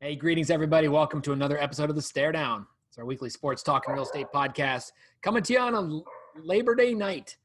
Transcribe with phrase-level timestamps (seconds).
[0.00, 0.86] Hey, greetings, everybody.
[0.86, 2.68] Welcome to another episode of the Stare Down.
[2.88, 6.76] It's our weekly sports talk and real estate podcast Cumming to you on a Labor
[6.76, 7.36] Day night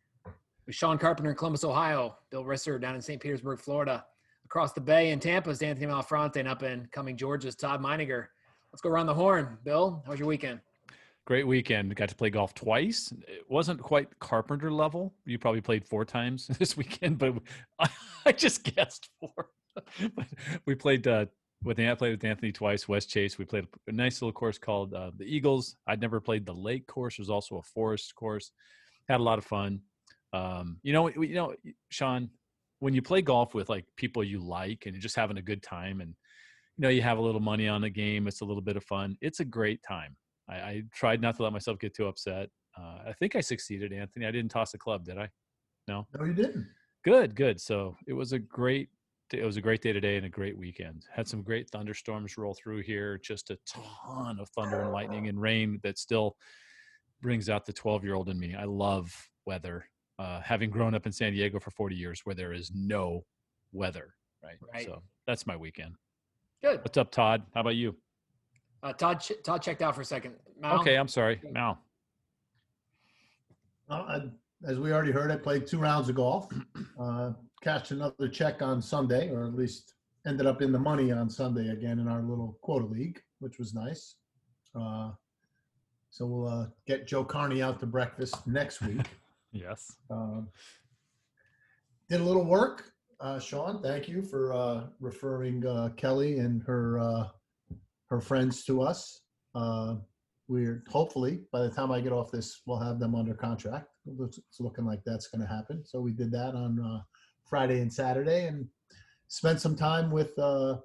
[0.67, 3.19] with Sean Carpenter in Columbus, Ohio, Bill Risser down in St.
[3.19, 4.05] Petersburg, Florida.
[4.45, 8.27] Across the bay in Tampa Anthony Malfronte, and up in coming Georgia's Todd Meininger.
[8.71, 9.57] Let's go around the horn.
[9.63, 10.59] Bill, how was your weekend?
[11.25, 11.95] Great weekend.
[11.95, 13.11] Got to play golf twice.
[13.27, 15.11] It wasn't quite Carpenter level.
[15.25, 17.33] You probably played four times this weekend, but
[18.27, 19.49] I just guessed four.
[20.67, 21.25] we played uh,
[21.63, 22.85] with I played with Anthony twice.
[22.85, 23.37] Westchase.
[23.37, 25.75] We played a nice little course called uh, the Eagles.
[25.87, 27.15] I'd never played the Lake course.
[27.15, 28.51] It was also a forest course.
[29.07, 29.81] Had a lot of fun.
[30.33, 31.53] Um, you know, you know,
[31.89, 32.29] Sean,
[32.79, 35.61] when you play golf with like people you like and you're just having a good
[35.63, 36.09] time, and
[36.77, 38.83] you know you have a little money on the game, it's a little bit of
[38.83, 39.17] fun.
[39.21, 40.15] It's a great time.
[40.49, 42.49] I, I tried not to let myself get too upset.
[42.77, 44.25] Uh, I think I succeeded, Anthony.
[44.25, 45.29] I didn't toss a club, did I?
[45.87, 46.07] No.
[46.17, 46.67] No, you didn't.
[47.03, 47.61] Good, good.
[47.61, 48.89] So it was a great
[49.33, 51.05] it was a great day today and a great weekend.
[51.11, 55.41] Had some great thunderstorms roll through here, just a ton of thunder and lightning and
[55.41, 56.37] rain that still
[57.21, 58.55] brings out the 12 year old in me.
[58.55, 59.13] I love
[59.45, 59.89] weather.
[60.19, 63.25] Uh, having grown up in San Diego for 40 years where there is no
[63.71, 64.57] weather, right?
[64.73, 64.85] Right.
[64.85, 65.95] So that's my weekend.
[66.61, 66.79] Good.
[66.81, 67.43] What's up, Todd?
[67.53, 67.95] How about you?
[68.83, 70.35] Uh, Todd, ch- Todd checked out for a second.
[70.59, 70.79] Mal?
[70.81, 71.41] Okay, I'm sorry.
[71.51, 71.79] Mal.
[73.89, 74.21] Well, I,
[74.65, 76.53] as we already heard, I played two rounds of golf.
[76.99, 77.31] Uh,
[77.63, 79.93] cashed another check on Sunday, or at least
[80.27, 83.73] ended up in the money on Sunday again in our little quota league, which was
[83.73, 84.15] nice.
[84.75, 85.11] Uh,
[86.09, 89.01] so we'll uh, get Joe Carney out to breakfast next week.
[89.55, 89.97] Yes.
[90.09, 90.47] Um,
[92.09, 93.83] did a little work, uh, Sean.
[93.83, 97.27] Thank you for uh, referring uh, Kelly and her uh,
[98.09, 99.21] her friends to us.
[99.53, 99.97] Uh,
[100.47, 103.89] we're hopefully by the time I get off this, we'll have them under contract.
[104.19, 105.85] It's looking like that's going to happen.
[105.85, 107.03] So we did that on uh,
[107.45, 108.67] Friday and Saturday, and
[109.27, 110.77] spent some time with uh,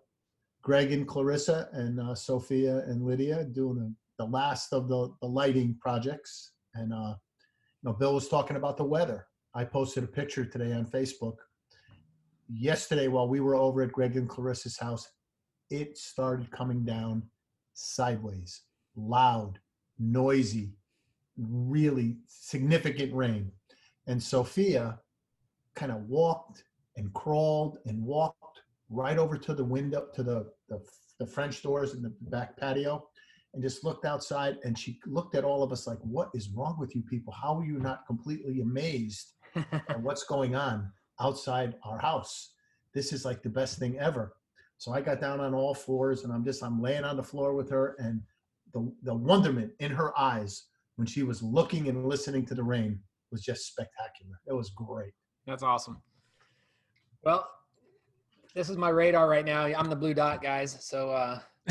[0.62, 5.26] Greg and Clarissa and uh, Sophia and Lydia doing a, the last of the, the
[5.26, 6.52] lighting projects.
[6.74, 7.14] And uh,
[7.82, 9.26] you know, Bill was talking about the weather.
[9.54, 11.36] I posted a picture today on Facebook.
[12.48, 15.08] Yesterday, while we were over at Greg and Clarissa's house,
[15.70, 17.22] it started coming down
[17.74, 18.62] sideways,
[18.96, 19.58] loud,
[19.98, 20.72] noisy,
[21.36, 23.50] really significant rain.
[24.06, 24.98] And Sophia
[25.78, 26.64] kind of walked
[26.96, 30.80] and crawled and walked right over to the window, to the, the,
[31.20, 33.08] the French doors in the back patio,
[33.54, 34.56] and just looked outside.
[34.64, 37.32] And she looked at all of us like, What is wrong with you people?
[37.32, 40.90] How are you not completely amazed at what's going on
[41.20, 42.54] outside our house?
[42.92, 44.34] This is like the best thing ever.
[44.78, 47.52] So I got down on all fours and I'm just, I'm laying on the floor
[47.54, 48.20] with her and
[48.72, 50.66] the, the wonderment in her eyes
[50.96, 52.98] when she was looking and listening to the rain
[53.30, 54.40] was just spectacular.
[54.46, 55.12] It was great.
[55.48, 56.02] That's awesome.
[57.24, 57.48] Well,
[58.54, 59.64] this is my radar right now.
[59.64, 60.76] I'm the blue dot, guys.
[60.84, 61.38] So uh,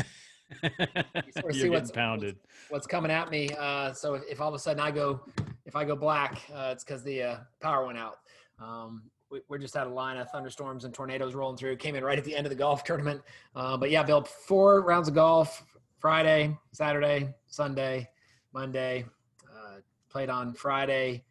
[1.30, 2.36] sort of see what's- pounded.
[2.70, 3.50] what's coming at me.
[3.56, 5.20] Uh, so if, if all of a sudden I go,
[5.64, 8.16] if I go black, uh, it's because the uh, power went out.
[8.60, 11.76] Um, we, we're just out of line of thunderstorms and tornadoes rolling through.
[11.76, 13.22] Came in right at the end of the golf tournament.
[13.54, 15.64] Uh, but yeah, Bill, four rounds of golf
[16.00, 18.08] Friday, Saturday, Sunday,
[18.52, 19.04] Monday.
[19.46, 19.76] Uh,
[20.10, 21.22] played on Friday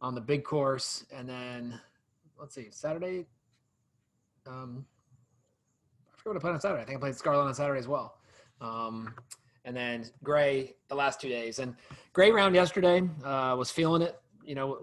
[0.00, 1.80] on the big course, and then
[2.38, 3.26] let's see, Saturday.
[4.46, 4.86] Um,
[6.06, 6.82] I forget what I played on Saturday.
[6.82, 8.18] I think I played Scarlet on Saturday as well.
[8.60, 9.14] Um,
[9.64, 11.58] and then Gray the last two days.
[11.58, 11.74] And
[12.12, 14.20] Gray round yesterday uh, was feeling it.
[14.44, 14.78] You know,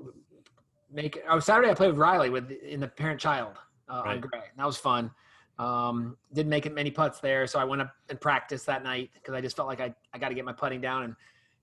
[0.91, 3.57] make oh Saturday I played with Riley with in the parent child
[3.89, 4.21] uh, on Right.
[4.21, 4.41] Gray.
[4.57, 5.11] That was fun.
[5.57, 9.09] Um, didn't make it many putts there, so I went up and practiced that night
[9.13, 11.15] because I just felt like I, I got to get my putting down and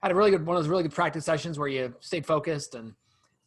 [0.03, 2.75] had a really good one of those really good practice sessions where you stayed focused
[2.75, 2.95] and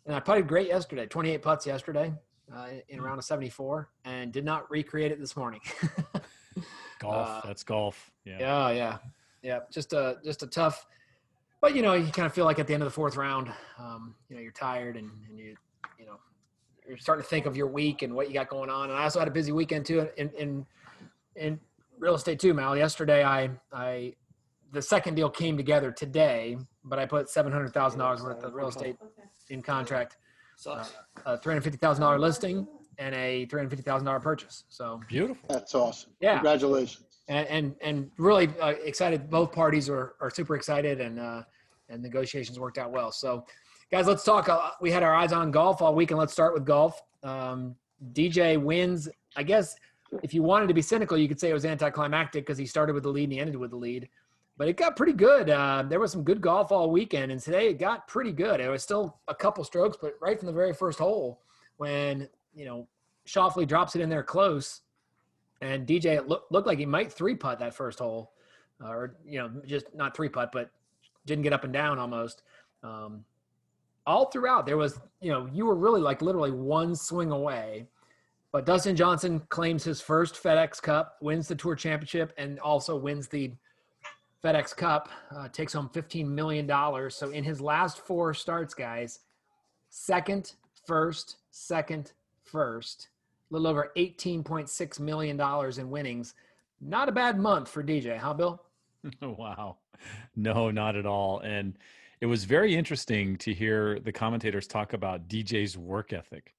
[0.05, 1.07] and I putted great yesterday.
[1.07, 2.13] 28 putts yesterday
[2.53, 5.61] uh, in a round of 74 and did not recreate it this morning.
[6.99, 7.27] Golf.
[7.27, 8.11] Uh, that's golf.
[8.23, 8.37] Yeah.
[8.39, 8.97] Yeah, yeah,
[9.43, 9.59] yeah.
[9.69, 10.85] Just a just a tough,
[11.59, 13.51] but you know, you kind of feel like at the end of the fourth round,
[13.77, 15.57] um, you know, you're tired and, and you
[15.99, 16.17] you know
[16.87, 18.89] you're starting to think of your week and what you got going on.
[18.89, 20.65] And I also had a busy weekend too in in
[21.35, 21.59] in
[21.99, 22.77] real estate too, Mal.
[22.77, 24.13] Yesterday, I I
[24.71, 28.53] the second deal came together today, but I put seven hundred thousand dollars worth of
[28.53, 28.97] real estate
[29.49, 30.17] in contract,
[30.55, 30.93] Sucks.
[31.25, 32.67] a three hundred fifty thousand dollar listing,
[32.97, 34.63] and a three hundred fifty thousand dollar purchase.
[34.69, 35.45] So Beautiful.
[35.49, 36.11] That's awesome.
[36.19, 36.35] Yeah.
[36.35, 37.05] Congratulations.
[37.27, 39.29] and and, and really uh, excited.
[39.29, 41.43] Both parties are, are super excited, and uh,
[41.89, 43.11] and negotiations worked out well.
[43.11, 43.45] So,
[43.91, 44.49] guys, let's talk.
[44.49, 47.01] Uh, we had our eyes on golf all week, and let's start with golf.
[47.23, 47.75] Um,
[48.13, 49.09] DJ wins.
[49.35, 49.75] I guess
[50.23, 52.93] if you wanted to be cynical, you could say it was anticlimactic because he started
[52.93, 54.07] with the lead and he ended with the lead.
[54.57, 55.49] But it got pretty good.
[55.49, 58.61] Uh, there was some good golf all weekend, and today it got pretty good.
[58.61, 61.41] It was still a couple strokes, but right from the very first hole,
[61.77, 62.87] when you know
[63.27, 64.81] Schauffele drops it in there close,
[65.61, 68.31] and DJ it looked looked like he might three putt that first hole,
[68.81, 70.71] uh, or you know just not three putt, but
[71.25, 72.43] didn't get up and down almost.
[72.81, 73.25] Um,
[74.07, 77.87] all throughout there was you know you were really like literally one swing away.
[78.53, 83.27] But Dustin Johnson claims his first FedEx Cup, wins the Tour Championship, and also wins
[83.27, 83.51] the
[84.45, 85.09] FedEx Cup.
[85.35, 87.15] Uh, takes home fifteen million dollars.
[87.15, 89.21] So in his last four starts, guys,
[89.89, 90.53] second,
[90.85, 92.11] first, second,
[92.43, 93.09] first
[93.49, 95.39] a little over $18.6 million
[95.79, 96.33] in winnings.
[96.81, 98.61] Not a bad month for DJ, huh, Bill?
[99.21, 99.77] wow.
[100.35, 101.39] No, not at all.
[101.39, 101.77] And
[102.21, 106.53] it was very interesting to hear the commentators talk about DJ's work ethic.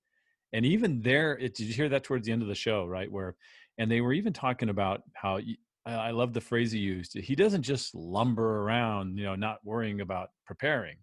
[0.52, 3.10] And even there, it, did you hear that towards the end of the show, right?
[3.10, 3.34] Where,
[3.78, 5.40] and they were even talking about how
[5.86, 7.16] I love the phrase he used.
[7.16, 10.96] He doesn't just lumber around, you know, not worrying about preparing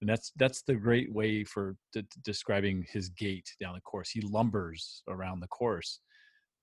[0.00, 1.76] and that's that's the great way for
[2.22, 4.10] describing his gait down the course.
[4.10, 6.00] He lumbers around the course,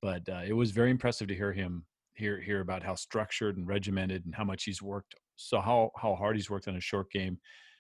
[0.02, 3.68] but uh, it was very impressive to hear him hear hear about how structured and
[3.68, 5.16] regimented and how much he's worked.
[5.36, 7.40] So how how hard he's worked on a short game,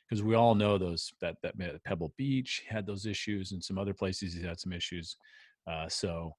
[0.09, 3.93] because we all know those that that Pebble Beach had those issues, and some other
[3.93, 5.17] places he had some issues.
[5.69, 6.35] Uh, so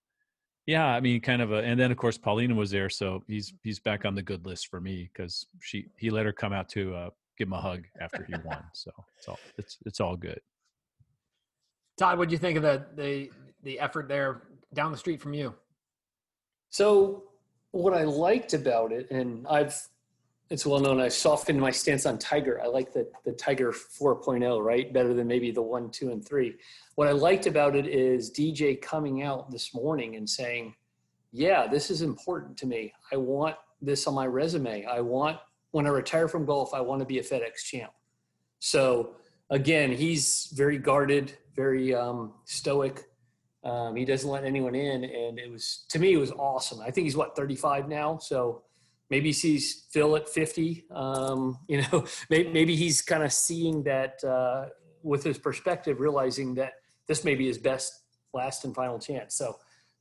[0.67, 3.53] yeah, I mean, kind of a, and then of course Paulina was there, so he's
[3.63, 6.69] he's back on the good list for me because she he let her come out
[6.71, 8.63] to uh, give him a hug after he won.
[8.73, 10.41] So it's all it's it's all good.
[11.99, 13.31] Todd, what do you think of the the
[13.63, 15.55] the effort there down the street from you?
[16.71, 17.25] So
[17.73, 19.77] what I liked about it, and I've
[20.50, 22.61] it's well known I softened my stance on Tiger.
[22.62, 24.93] I like the the Tiger 4.0, right?
[24.93, 26.56] Better than maybe the one, two, and three.
[26.96, 30.75] What I liked about it is DJ coming out this morning and saying,
[31.32, 32.93] Yeah, this is important to me.
[33.12, 34.85] I want this on my resume.
[34.85, 35.38] I want
[35.70, 37.91] when I retire from golf, I want to be a FedEx champ.
[38.61, 39.17] So
[39.50, 43.02] again, he's very guarded, very um, stoic.
[43.64, 46.81] Um, he doesn't let anyone in, and it was to me it was awesome.
[46.81, 48.62] I think he's what 35 now, so
[49.11, 50.85] maybe he sees Phil at 50.
[50.91, 54.67] Um, you know, maybe, maybe he's kind of seeing that uh,
[55.03, 56.75] with his perspective, realizing that
[57.06, 58.03] this may be his best
[58.33, 59.37] last and final chance.
[59.37, 59.56] So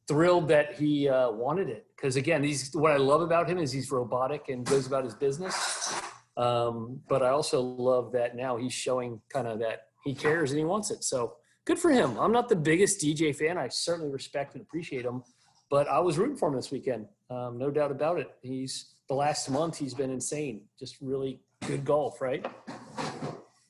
[0.08, 3.72] thrilled that he uh, wanted it because again, he's what I love about him is
[3.72, 6.02] he's robotic and goes about his business.
[6.36, 10.60] Um, but I also love that now he's showing kind of that he cares and
[10.60, 11.04] he wants it.
[11.04, 11.36] So
[11.66, 12.18] good for him.
[12.20, 13.58] I'm not the biggest DJ fan.
[13.58, 15.24] I certainly respect and appreciate him,
[15.70, 17.08] but I was rooting for him this weekend.
[17.30, 18.32] Um, no doubt about it.
[18.42, 20.62] He's the last month he's been insane.
[20.80, 22.44] Just really good golf, right?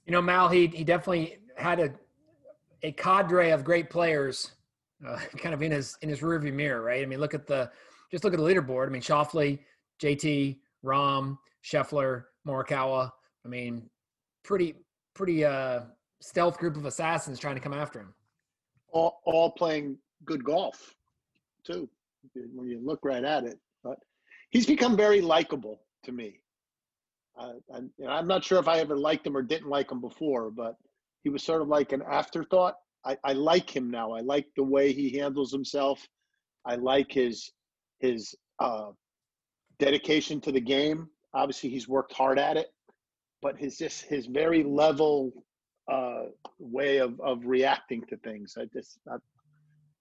[0.06, 1.94] You know, Mal, he he definitely had a
[2.82, 4.54] a cadre of great players
[5.06, 7.04] uh, kind of in his in his rearview mirror, right?
[7.04, 7.70] I mean, look at the
[8.10, 8.88] just look at the leaderboard.
[8.88, 9.60] I mean, Schauffele,
[10.02, 13.12] JT, Rahm, Scheffler, Morikawa.
[13.44, 13.90] I mean,
[14.44, 14.76] pretty
[15.14, 15.82] pretty uh,
[16.22, 18.14] stealth group of assassins trying to come after him.
[18.94, 20.96] All all playing good golf,
[21.66, 21.90] too.
[22.34, 23.60] When you look right at it,
[24.54, 26.40] he's become very likable to me.
[27.38, 30.52] Uh, and, I'm not sure if I ever liked him or didn't like him before,
[30.52, 30.76] but
[31.24, 34.12] he was sort of like an afterthought I, I like him now.
[34.12, 36.06] I like the way he handles himself.
[36.66, 37.52] I like his
[38.00, 38.92] his uh,
[39.80, 41.10] dedication to the game.
[41.34, 42.68] Obviously, he's worked hard at it,
[43.42, 45.34] but his just his very level
[45.92, 46.26] uh,
[46.60, 48.56] way of of reacting to things.
[48.58, 49.18] I just I,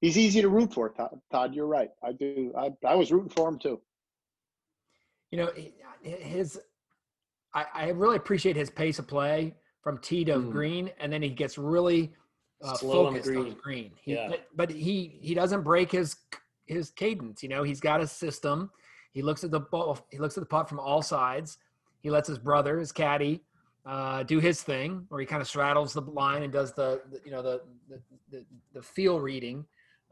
[0.01, 0.91] he's easy to root for.
[0.91, 1.91] Todd, Todd, you're right.
[2.05, 2.53] I do.
[2.57, 3.81] I I was rooting for him too.
[5.33, 5.51] You know,
[6.03, 6.61] his
[7.55, 10.53] I, I really appreciate his pace of play from tee to mm.
[10.53, 12.13] green, and then he gets really
[12.63, 13.53] uh, Slow focused on, green.
[13.53, 13.91] on green.
[14.01, 14.29] He, yeah.
[14.29, 16.17] But, but he he doesn't break his
[16.67, 17.43] his cadence.
[17.43, 18.71] You know, he's got a system.
[19.13, 19.99] He looks at the ball.
[20.11, 21.59] He looks at the putt from all sides.
[22.01, 23.43] He lets his brother, his caddy,
[23.87, 27.21] uh, do his thing, where he kind of straddles the line and does the, the
[27.25, 29.65] you know the, the the, the feel reading,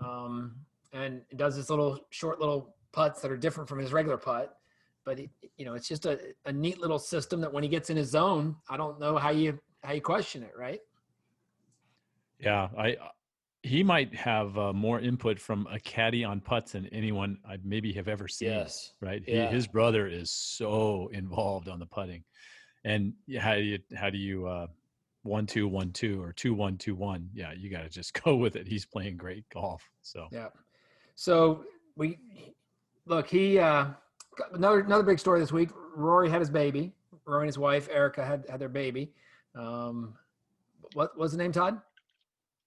[0.05, 0.57] um,
[0.93, 4.57] and does his little short little putts that are different from his regular putt.
[5.05, 7.91] But he, you know, it's just a, a neat little system that when he gets
[7.91, 10.81] in his zone, I don't know how you how you question it, right?
[12.39, 12.97] Yeah, I
[13.63, 17.93] he might have uh, more input from a caddy on putts than anyone I maybe
[17.93, 18.49] have ever seen.
[18.49, 19.23] Yes, right.
[19.27, 19.49] Yeah.
[19.49, 22.25] He, his brother is so involved on the putting,
[22.85, 24.67] and how do you how do you uh,
[25.23, 27.29] one two one two or two one two one?
[27.35, 28.67] Yeah, you got to just go with it.
[28.67, 29.83] He's playing great golf.
[30.03, 30.49] So yeah.
[31.15, 31.65] So
[31.97, 32.19] we
[33.07, 33.29] look.
[33.29, 33.89] He uh,
[34.53, 35.71] another another big story this week.
[35.95, 36.93] Rory had his baby.
[37.27, 39.13] Rory and his wife Erica had had their baby.
[39.55, 40.15] Um,
[40.95, 41.81] what was the name, Todd?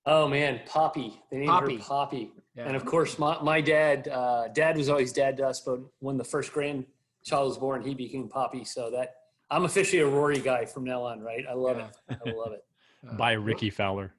[0.06, 1.22] Oh man, Poppy.
[1.32, 1.78] They named Poppy.
[1.78, 2.32] her Poppy.
[2.56, 2.68] Yeah.
[2.68, 6.18] And of course, my, my dad, uh, dad was always dad to us, but when
[6.18, 6.86] the first grandchild
[7.32, 8.64] was born, he became Poppy.
[8.64, 9.16] So that
[9.50, 11.46] I'm officially a Rory guy from now on, right?
[11.50, 11.88] I love yeah.
[12.10, 12.20] it.
[12.26, 12.64] I love it.
[13.18, 14.14] By Rickie Fowler.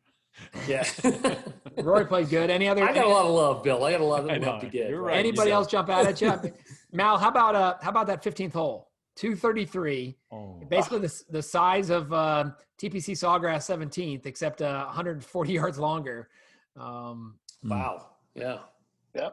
[0.67, 0.85] Yeah.
[1.83, 2.50] Rory played good.
[2.50, 2.83] Any other?
[2.85, 3.85] I got a lot of love, Bill.
[3.85, 4.88] I got a lot of love to give.
[4.91, 5.17] You're right.
[5.17, 6.33] Anybody so- else jump out at you?
[6.93, 8.91] Mal, how about uh, how about that 15th hole?
[9.17, 10.17] 233.
[10.33, 10.61] Oh.
[10.69, 12.47] Basically, the, the size of uh,
[12.81, 16.29] TPC Sawgrass 17th, except uh, 140 yards longer.
[16.76, 18.09] Um, Wow.
[18.35, 18.59] Yeah.
[19.14, 19.31] Yeah.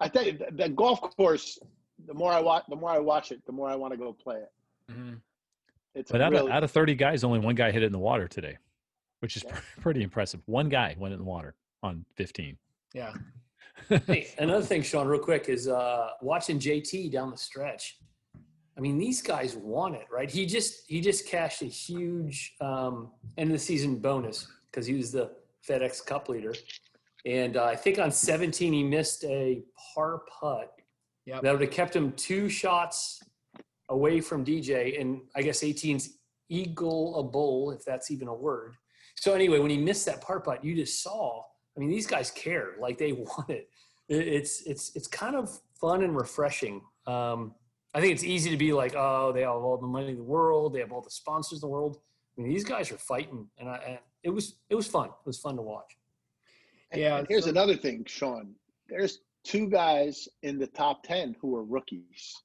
[0.00, 1.58] I tell you, the, the golf course.
[2.06, 4.12] The more I watch, the more I watch it, the more I want to go
[4.12, 4.50] play it.
[4.92, 5.20] mhm.
[5.94, 7.92] It's But out really, of, out of 30 guys, only one guy hit it in
[7.92, 8.58] the water today,
[9.20, 9.58] which is Yeah.
[9.80, 10.40] pretty impressive.
[10.46, 12.56] One guy went in the water on 15.
[12.94, 13.12] yeah.
[14.06, 17.98] Hey, another thing, Sean, real quick, is uh, watching JT down the stretch.
[18.76, 20.30] I mean, these guys want it, right?
[20.30, 24.94] He just he just cashed a huge um, end of the season bonus because he
[24.94, 25.30] was the
[25.68, 26.54] FedEx Cup leader,
[27.26, 29.62] and uh, I think on 17 he missed a
[29.94, 30.72] par putt
[31.26, 31.42] Yep.
[31.42, 33.22] that would have kept him two shots
[33.90, 36.16] away from DJ, and I guess 18's
[36.48, 38.74] eagle a bull, if that's even a word.
[39.16, 41.42] So anyway, when he missed that part putt, you just saw.
[41.76, 43.68] I mean, these guys care, like they want it.
[44.08, 46.80] It- It's it's it's kind of fun and refreshing.
[47.06, 47.54] Um,
[47.94, 50.22] I think it's easy to be like, oh, they have all the money in the
[50.22, 51.98] world, they have all the sponsors in the world.
[52.36, 55.06] I mean, these guys are fighting, and, I, and it was it was fun.
[55.08, 55.96] It was fun to watch.
[56.90, 58.54] And- Yeah, and here's so- another thing, Sean.
[58.88, 62.36] There's two guys in the top ten who are rookies: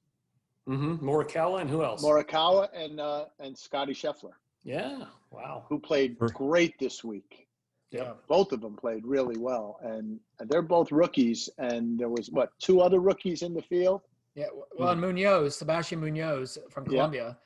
[0.68, 1.06] Mm-hmm.
[1.06, 2.02] Morikawa and who else?
[2.02, 4.32] Morikawa and uh, and Scotty Scheffler,
[4.64, 5.04] yeah.
[5.30, 5.64] Wow.
[5.68, 7.46] who played great this week.
[7.90, 8.12] Yeah.
[8.28, 11.48] Both of them played really well, and they're both rookies.
[11.58, 14.00] And there was what two other rookies in the field?
[14.34, 14.46] Yeah.
[14.78, 16.90] Well, and Munoz, Sebastian Munoz from Yeah.
[16.90, 17.38] Colombia.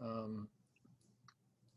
[0.00, 0.48] Um,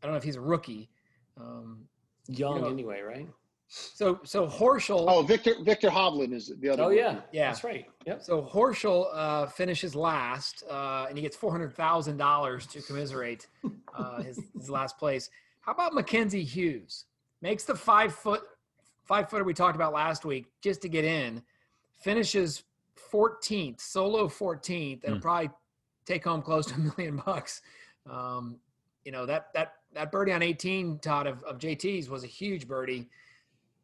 [0.02, 0.90] I don't know if he's a rookie.
[1.38, 1.88] Um,
[2.28, 3.28] Young You know- anyway, right?
[3.68, 5.04] So so Horschel.
[5.08, 6.82] Oh, Victor Victor Hovland is the other.
[6.84, 7.00] Oh rookie.
[7.00, 7.20] yeah.
[7.32, 7.48] Yeah.
[7.50, 7.86] That's right.
[8.06, 8.22] Yep.
[8.22, 13.46] So Horschel uh, finishes last, uh, and he gets four hundred thousand dollars to commiserate
[13.94, 15.28] uh, his, his last place.
[15.60, 17.04] How about Mackenzie Hughes?
[17.42, 18.42] Makes the five foot
[19.04, 21.42] five footer we talked about last week just to get in.
[22.00, 22.62] Finishes
[22.96, 25.20] fourteenth, solo fourteenth, and Hmm.
[25.20, 25.50] probably
[26.06, 27.60] take home close to a million bucks.
[28.10, 28.56] Um,
[29.04, 32.66] you know that that that birdie on eighteen, Todd of, of JT's was a huge
[32.66, 33.08] birdie.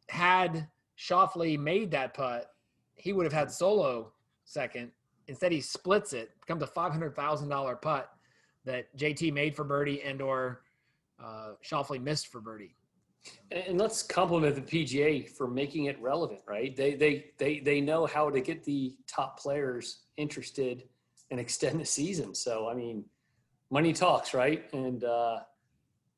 [0.09, 2.47] Had Schauffele made that putt,
[2.95, 4.11] he would have had solo
[4.45, 4.91] second.
[5.27, 8.09] Instead, he splits it, becomes a five hundred thousand dollar putt
[8.65, 10.61] that JT made for birdie and or
[11.23, 12.75] uh, Schauffele missed for birdie.
[13.51, 16.75] And let's compliment the PGA for making it relevant, right?
[16.75, 20.83] They they they they know how to get the top players interested
[21.31, 22.35] and extend the season.
[22.35, 23.03] So I mean,
[23.71, 24.65] money talks, right?
[24.73, 25.39] And uh,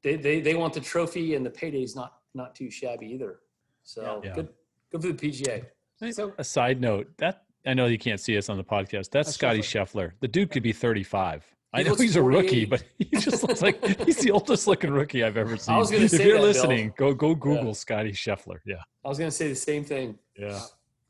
[0.03, 3.39] they they they want the trophy, and the payday's not not too shabby either.
[3.87, 4.33] So Yeah.
[4.35, 4.49] good
[4.91, 5.65] good for the PGA.
[6.13, 9.09] So A side note that I know you can't see us on the podcast.
[9.09, 10.11] That's That's Scotty Scheffler.
[10.19, 11.45] The dude could be 35.
[11.73, 15.23] I know he's a rookie, but he just looks like he's the oldest looking rookie
[15.23, 15.75] I've ever seen.
[15.75, 16.47] was gonna if say you're that, Bill.
[16.47, 18.59] listening, go go Google Scotty Scheffler.
[18.65, 20.17] Yeah, I was gonna say the same thing.
[20.37, 20.59] yeah,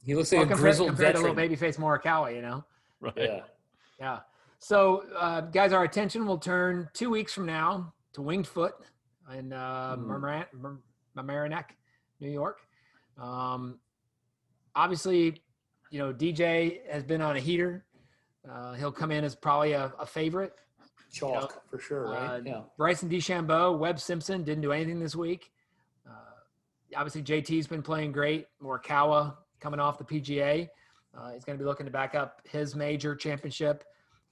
[0.04, 2.64] He looks well, like a compared, grizzled compared to little babyface Morikawa, you know.
[3.02, 3.14] right.
[3.18, 3.42] yeah.
[4.00, 4.20] Yeah.
[4.60, 8.74] So, uh, guys, our attention will turn two weeks from now to Winged Foot
[9.38, 9.96] in uh.
[9.98, 10.80] Mamaroneck, Mar-
[11.16, 11.66] Mamaroneck,
[12.20, 12.62] New York.
[13.18, 13.80] Um,
[14.76, 15.42] obviously,
[15.90, 17.86] you know, DJ has been on a heater.
[18.50, 20.54] Uh, he'll come in as probably a, a favorite.
[21.12, 22.36] Chalk for sure, right?
[22.36, 22.62] Uh, yeah.
[22.78, 25.52] Bryson DeChambeau, Webb Simpson didn't do anything this week.
[26.08, 28.48] Uh, obviously, JT's been playing great.
[28.62, 30.68] Morikawa coming off the PGA.
[31.18, 33.84] Uh, he's going to be looking to back up his major championship.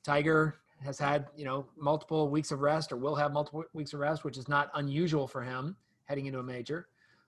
[0.04, 4.00] Tiger has had, you know, multiple weeks of rest or will have multiple weeks of
[4.00, 6.88] rest, which is not unusual for him heading into a major.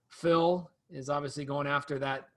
[0.09, 2.29] Phil is obviously going after that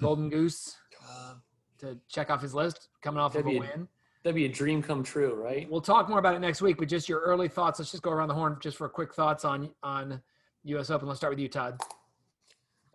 [0.00, 0.76] golden goose
[1.08, 1.34] uh,
[1.78, 3.88] to check off his list, coming off of a That'd a- win.
[4.22, 5.70] That'd be a dream come true, right?
[5.70, 7.78] We'll talk more about it next week, but just your early thoughts.
[7.78, 10.20] Let's just go around the horn just for quick thoughts on on
[10.64, 10.90] U.S.
[10.90, 11.06] Open.
[11.06, 11.80] Let's start with you, Todd.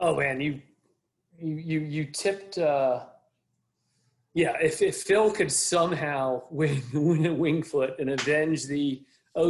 [0.01, 0.61] Oh man, you
[1.39, 2.57] you you you tipped.
[2.57, 3.05] uh
[4.33, 9.01] Yeah, if if Phil could somehow win win a Winged Foot and avenge the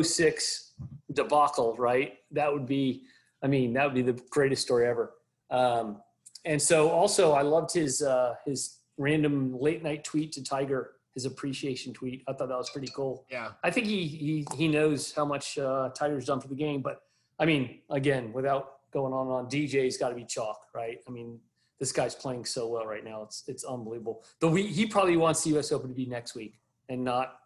[0.04, 0.74] 06
[1.14, 2.20] debacle, right?
[2.30, 3.06] That would be.
[3.42, 5.14] I mean, that would be the greatest story ever.
[5.52, 6.02] Um,
[6.46, 11.26] and so, also, I loved his uh, his random late night tweet to Tiger, his
[11.26, 12.24] appreciation tweet.
[12.28, 13.26] I thought that was pretty cool.
[13.30, 16.82] Yeah, I think he he he knows how much uh, Tiger's done for the game.
[16.82, 17.02] But
[17.38, 20.98] I mean, again, without going on and on, DJ's got to be chalk, right?
[21.08, 21.40] I mean,
[21.80, 23.24] this guy's playing so well right now.
[23.24, 24.24] It's it's unbelievable.
[24.40, 25.72] The week he probably wants the U.S.
[25.72, 27.40] Open to be next week and not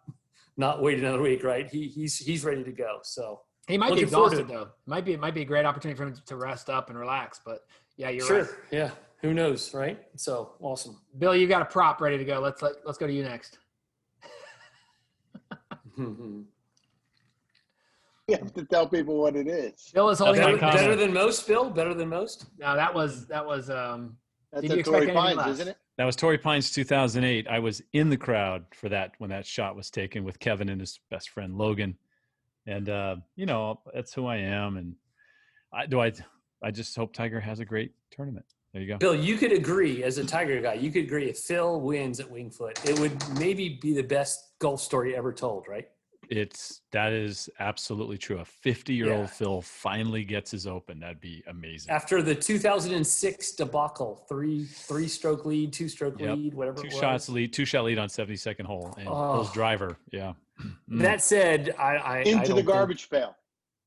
[0.56, 1.68] not wait another week, right?
[1.68, 2.98] He he's he's ready to go.
[3.02, 4.68] So he might be Looking to exhausted though.
[4.86, 7.40] Might be it might be a great opportunity for him to rest up and relax.
[7.44, 7.60] But
[7.96, 8.50] yeah, you're sure, right.
[8.70, 8.90] yeah.
[9.22, 9.98] Who knows, right?
[10.16, 11.00] So awesome.
[11.18, 12.38] Bill, you got a prop ready to go.
[12.40, 13.58] Let's let, let's go to you next.
[18.28, 19.90] You have to tell people what it is.
[19.94, 20.74] Bill is holding That's Better, up.
[20.74, 21.70] better than most, Bill.
[21.70, 22.46] Better than most.
[22.58, 23.70] No, that was that was.
[23.70, 24.16] um
[24.52, 25.48] That's Did a you expect Pines, less?
[25.50, 25.76] isn't it?
[25.96, 27.46] That was Torrey Pines 2008.
[27.48, 30.80] I was in the crowd for that when that shot was taken with Kevin and
[30.80, 31.96] his best friend Logan,
[32.66, 34.76] and uh, you know that's who I am.
[34.76, 34.96] And
[35.72, 36.12] I do I
[36.62, 38.46] I just hope Tiger has a great tournament.
[38.72, 38.98] There you go.
[38.98, 40.74] Bill, you could agree as a Tiger guy.
[40.74, 44.50] You could agree if Phil wins at Winged Foot, it would maybe be the best
[44.58, 45.88] golf story ever told, right?
[46.28, 48.38] It's that is absolutely true.
[48.40, 49.18] A 50 year Yeah.
[49.18, 50.98] old Phil finally gets his open.
[50.98, 51.90] That'd be amazing.
[51.92, 56.36] After the 2006 debacle, three three stroke lead, two stroke Yep.
[56.36, 56.78] lead, whatever.
[56.78, 57.00] two it was.
[57.00, 59.54] shots lead, two shot lead on 72nd hole, and Phil's Oh.
[59.54, 59.98] driver.
[60.10, 60.32] Yeah.
[60.60, 60.74] Mm.
[61.02, 63.36] That said, I, I I Into don't the think- garbage pail.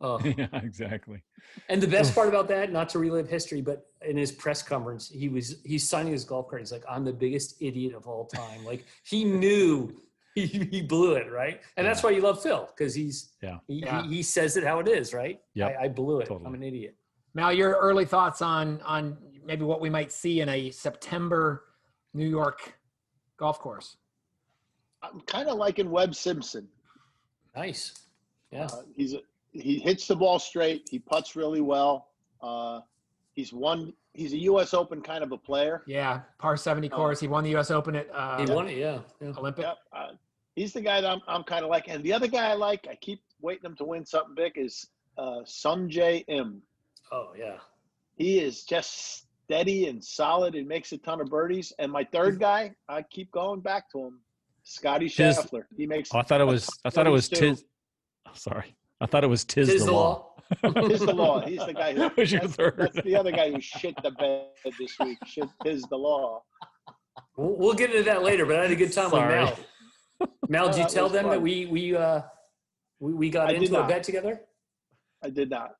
[0.01, 0.19] Oh.
[0.37, 1.21] yeah, exactly.
[1.67, 5.09] And the best part about that, not to relive history, but in his press conference,
[5.09, 6.61] he was he's signing his golf cart.
[6.61, 10.01] He's like, "I'm the biggest idiot of all time." Like he knew
[10.35, 11.61] he, he blew it, right?
[11.77, 13.57] And that's why you love Phil because he's Yeah.
[13.67, 14.03] he, Yeah.
[14.03, 15.41] He, he says it how it is, right?
[15.55, 15.77] Yep.
[15.79, 16.27] I, I blew it.
[16.27, 16.45] Totally.
[16.47, 16.95] I'm an idiot.
[17.33, 21.65] Mal, your early thoughts on on maybe what we might see in a September
[22.13, 22.77] New York
[23.37, 23.97] golf course.
[25.01, 26.67] I'm kind of liking Webb Simpson.
[27.55, 27.93] Nice.
[28.51, 28.65] Yeah.
[28.65, 29.19] Uh, he's a,
[29.51, 30.87] he hits the ball straight.
[30.91, 32.09] He puts really well.
[32.41, 32.81] Uh,
[33.33, 33.93] he's won.
[34.13, 34.73] He's a U.S.
[34.73, 35.83] Open kind of a player.
[35.87, 36.95] Yeah, par 70 Oh.
[36.95, 37.19] course.
[37.19, 37.71] He won the U.S.
[37.71, 38.77] Open at uh, he won it.
[38.77, 38.99] Yeah.
[39.21, 39.29] yeah.
[39.37, 39.65] Olympic.
[39.65, 39.77] Yep.
[39.93, 40.07] Uh,
[40.55, 41.87] he's the guy that I'm, I'm kind of like.
[41.87, 44.87] And the other guy I like, I keep waiting him to win something big, is
[45.17, 46.61] uh, Sungjae Im.
[47.11, 47.57] Oh yeah.
[48.15, 51.71] He is just steady and solid and makes a ton of birdies.
[51.79, 54.19] And my third guy, I keep going back to him,
[54.63, 55.63] Scotty Tis- Scheffler.
[55.77, 56.09] He makes.
[56.13, 56.69] Oh, I thought it was.
[56.83, 57.59] I thought it was Birdies.
[57.59, 57.65] Tiz.
[58.27, 60.33] oh, Sorry, I thought it was Tiz, Tiz the law.
[60.87, 61.41] Tiz the law.
[61.45, 61.99] He's the guy who.
[61.99, 62.75] That was your that's, third.
[62.77, 64.47] that's the other guy who shit the bed
[64.79, 65.17] this week.
[65.25, 66.43] Shit, tiz the law.
[67.37, 69.43] We'll, we'll get into that later, but I had a good time Sorry.
[69.45, 69.59] with
[70.19, 70.29] Mel.
[70.49, 72.21] Mel, No, did you tell was them that we we uh
[72.99, 73.87] we, we got I into a not.
[73.87, 74.41] bet together?
[75.23, 75.71] I did not.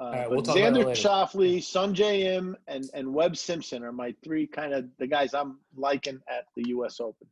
[0.00, 1.08] Uh, right, we'll talk Xander it later.
[1.08, 5.58] Schauffele, Sungjae Im, and and Webb Simpson are my three kind of the guys I'm
[5.76, 7.00] liking at the U.S.
[7.00, 7.26] Open.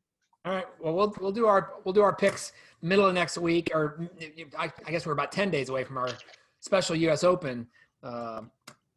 [0.47, 0.67] All right.
[0.79, 4.55] Well, we'll we'll do our we'll do our picks middle of next week, or mm,
[4.57, 6.09] I, I guess we're about ten days away from our
[6.61, 7.25] special U.S.
[7.25, 7.67] Open
[8.05, 8.43] uh,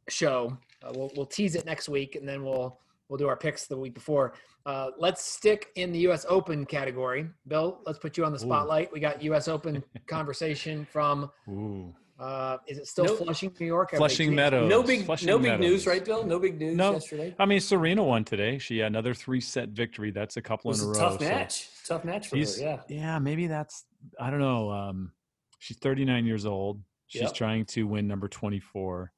[0.09, 0.55] show.
[0.83, 3.75] Uh, we'll we'll tease it next week, and then we'll we'll do our picks the
[3.75, 4.33] week before.
[4.67, 6.23] Uh, let's stick in the U.S.
[6.29, 7.27] Open category.
[7.47, 8.41] Bill, let's put you on the Ooh.
[8.41, 8.93] spotlight.
[8.93, 9.47] We got U.S.
[9.47, 11.31] Open conversation from.
[11.49, 11.95] Ooh.
[12.19, 13.19] Uh, is it still Nope.
[13.19, 13.91] Flushing, New York?
[13.95, 14.69] Flushing Meadows.
[14.69, 15.61] No big Flushing no big Meadows.
[15.69, 16.25] news, right, Bill?
[16.25, 16.91] No big news No.
[16.93, 17.33] yesterday.
[17.39, 18.57] I mean, Serena won today.
[18.57, 20.11] She had another three set victory.
[20.11, 20.99] That's a It couple was in a a row.
[20.99, 21.69] tough so match.
[21.85, 22.43] Tough match for her.
[22.57, 22.81] Yeah.
[22.89, 23.85] yeah, maybe that's
[24.19, 24.69] I don't know.
[24.71, 25.13] Um,
[25.59, 26.81] she's 39 years old.
[27.07, 27.33] She's Yep.
[27.33, 29.11] trying to win number 24.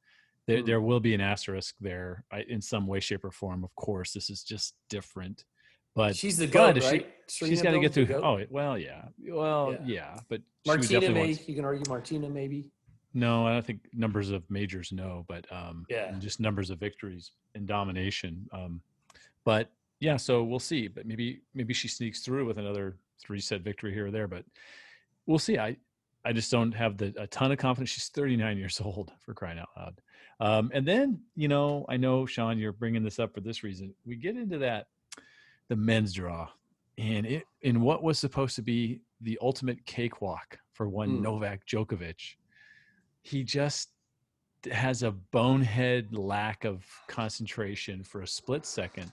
[0.47, 0.65] There, Hmm.
[0.65, 3.63] there will be an asterisk there I, in some way, shape, or form.
[3.63, 5.43] Of course, this is just different.
[5.93, 7.13] But She's the but goat, if she- right?
[7.27, 8.05] she's Serena got to get through.
[8.05, 8.23] goat?
[8.23, 9.09] Oh, well, yeah.
[9.27, 9.79] Well, Yeah.
[9.85, 10.19] yeah.
[10.29, 12.71] But Martina definitely may want- you can argue Martina maybe.
[13.13, 14.91] No, I don't think numbers of majors.
[14.91, 16.11] No, but um, Yeah.
[16.19, 18.47] just numbers of victories and domination.
[18.53, 18.81] Um,
[19.43, 20.87] but yeah, so we'll see.
[20.87, 24.27] But maybe maybe she sneaks through with another three set victory here or there.
[24.27, 24.45] But
[25.25, 25.57] we'll see.
[25.57, 25.77] I
[26.23, 27.89] I just don't have the a ton of confidence.
[27.89, 30.01] She's 39 years old for crying out loud.
[30.39, 33.93] Um, and then you know, I know Sean, you're bringing this up for this reason.
[34.05, 34.87] We get into that
[35.67, 36.47] the men's draw,
[36.97, 41.21] and it in what was supposed to be the ultimate cakewalk for one Mm.
[41.21, 42.35] Novak Djokovic
[43.21, 43.89] he just
[44.71, 49.11] has a bonehead lack of concentration for a split second.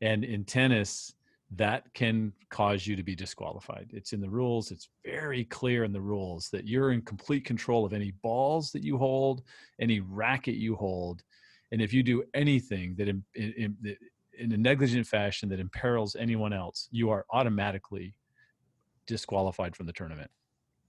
[0.00, 1.14] And in tennis,
[1.52, 3.90] that can cause you to be disqualified.
[3.92, 4.70] It's in the rules.
[4.70, 8.82] It's very clear in the rules that you're in complete control of any balls that
[8.82, 9.42] you hold,
[9.80, 11.22] any racket you hold.
[11.72, 13.96] And if you do anything that in, in,
[14.38, 18.14] in, a negligent fashion that imperils anyone else, you are automatically
[19.06, 20.30] disqualified from the tournament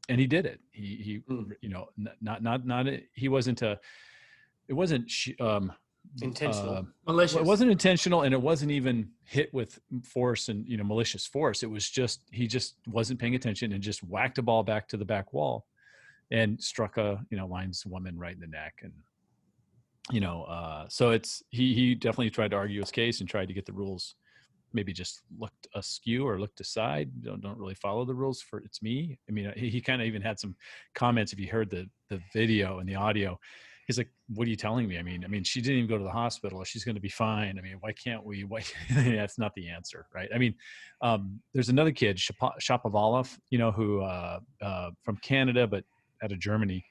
[0.09, 1.51] and he did it he he Mm.
[1.61, 1.89] you know
[2.21, 3.79] not not not he wasn't a
[4.67, 5.71] it wasn't sh- um
[6.21, 6.73] Intentional.
[6.73, 7.35] uh, Malicious.
[7.35, 11.25] well, it wasn't intentional and it wasn't even hit with force and you know malicious
[11.25, 14.87] force it was just he just wasn't paying attention and just whacked a ball back
[14.87, 15.65] to the back wall
[16.31, 18.93] and struck a you know lines woman right in the neck and
[20.11, 23.47] you know uh so it's he he definitely tried to argue his case and tried
[23.49, 24.15] to get the rules
[24.73, 28.81] maybe just looked askew or looked aside don't, don't really follow the rules for it's
[28.81, 29.17] me.
[29.29, 30.55] I mean he, he kind of even had some
[30.95, 33.39] comments if you heard the the video and the audio
[33.87, 34.97] he's like what are you telling me?
[34.97, 37.09] I mean i mean she didn't even go to the hospital she's going to be
[37.09, 38.61] fine i mean why can't we why
[38.93, 40.29] that's not the answer right?
[40.35, 40.53] I mean
[41.01, 42.17] um, there's another kid
[42.61, 45.83] shapovalov you know who uh, uh, from canada but
[46.23, 46.83] out of germany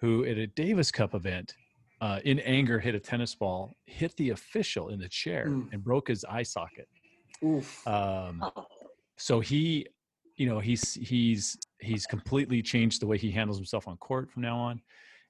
[0.00, 1.54] who at a davis cup event
[2.00, 5.72] uh, in anger hit a tennis ball hit the official in the chair Mm.
[5.72, 6.88] and broke his eye socket
[7.44, 7.86] Oof.
[7.86, 8.66] um, Oh,
[9.16, 9.86] so he
[10.36, 14.42] you know he's he's he's completely changed the way he handles himself on court from
[14.42, 14.80] now on,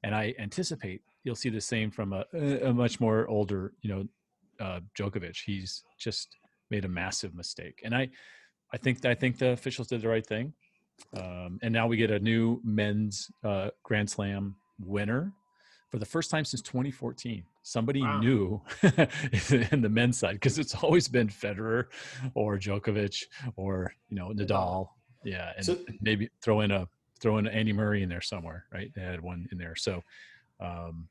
[0.02, 2.24] and I anticipate you'll see the same from a,
[2.62, 4.04] a much more older you know
[4.60, 5.36] uh, Djokovic.
[5.44, 6.36] He's just
[6.70, 8.08] made a massive mistake, and I
[8.72, 10.52] I think I think the officials did the right thing,
[11.16, 15.32] um, and now we get a new men's uh, Grand Slam winner
[15.90, 17.42] for the first time since 2014.
[17.62, 18.20] Somebody Wow.
[18.20, 18.62] new
[19.72, 21.84] in the men's side because it's always been Federer
[22.34, 23.24] or Djokovic
[23.56, 24.88] or you know Nadal.
[25.24, 26.88] Yeah, and So- maybe throw in a
[27.20, 28.92] throw in Andy Murray in there somewhere, right?
[28.94, 29.74] They had one in there.
[29.74, 30.02] So,
[30.60, 31.08] um,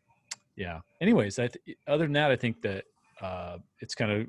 [0.56, 0.80] yeah.
[1.02, 2.86] Anyways, I th- other than that, I think that
[3.22, 4.28] uh, it's kind of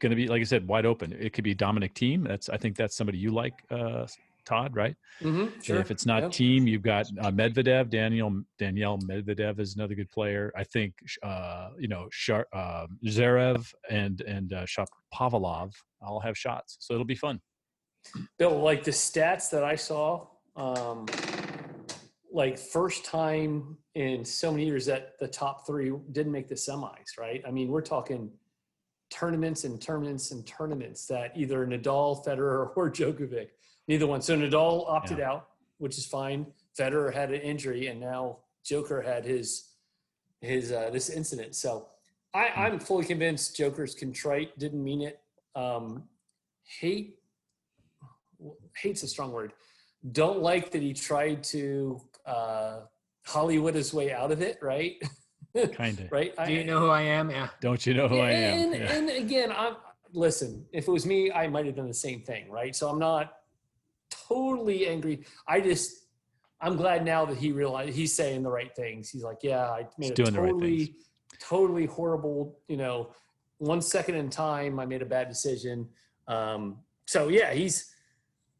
[0.00, 1.12] going to be like I said, wide open.
[1.18, 2.26] It could be Dominic Thiem.
[2.28, 4.06] That's I think that's somebody you like, uh,
[4.44, 4.94] Todd, right?
[5.20, 6.28] hmm And if it's not yeah.
[6.28, 10.52] Thiem, you've got uh, Medvedev, Daniel Danielle Medvedev is another good player.
[10.56, 16.76] I think uh, you know Shar, uh, Zverev and and uh, Shapovalov all have shots,
[16.80, 17.40] so it'll be fun.
[18.38, 20.26] Bill, like the stats that I saw,
[20.56, 21.06] um,
[22.32, 27.18] like first time in so many years that the top three didn't make the semis,
[27.18, 27.42] right?
[27.46, 28.30] I mean, we're talking
[29.10, 33.48] tournaments and tournaments and tournaments that either Nadal, Federer, or Djokovic,
[33.88, 34.22] neither one.
[34.22, 36.46] So Nadal opted out, which is fine.
[36.78, 39.68] Federer had an injury, and now Joker had his
[40.40, 41.54] his uh, this incident.
[41.54, 41.88] So
[42.34, 45.20] I, I'm fully convinced Joker's contrite, didn't mean it.
[45.54, 46.04] Um,
[46.64, 47.16] hate
[48.76, 49.52] hate's a strong word.
[50.12, 52.80] Don't like that he tried to uh,
[53.26, 54.94] Hollywood his way out of it, right?
[55.76, 56.10] Kind of.
[56.10, 56.32] right.
[56.46, 57.30] Do you know who I am?
[57.30, 57.48] Yeah.
[57.60, 58.58] Don't you know who I am?
[58.72, 58.92] And, Yeah.
[58.94, 59.76] and again, I'm
[60.12, 60.64] listen.
[60.72, 62.74] If it was me, I might have done the same thing, right?
[62.74, 63.34] So I'm not
[64.32, 65.24] totally angry.
[65.46, 66.02] I just
[66.62, 69.10] I'm glad now that he realized he's saying the right things.
[69.10, 70.94] He's like, yeah, I made a doing the right totally,
[71.40, 72.56] totally horrible.
[72.68, 73.10] You know,
[73.58, 75.88] one second in time, I made a bad decision.
[76.28, 77.88] Um, so yeah, he's.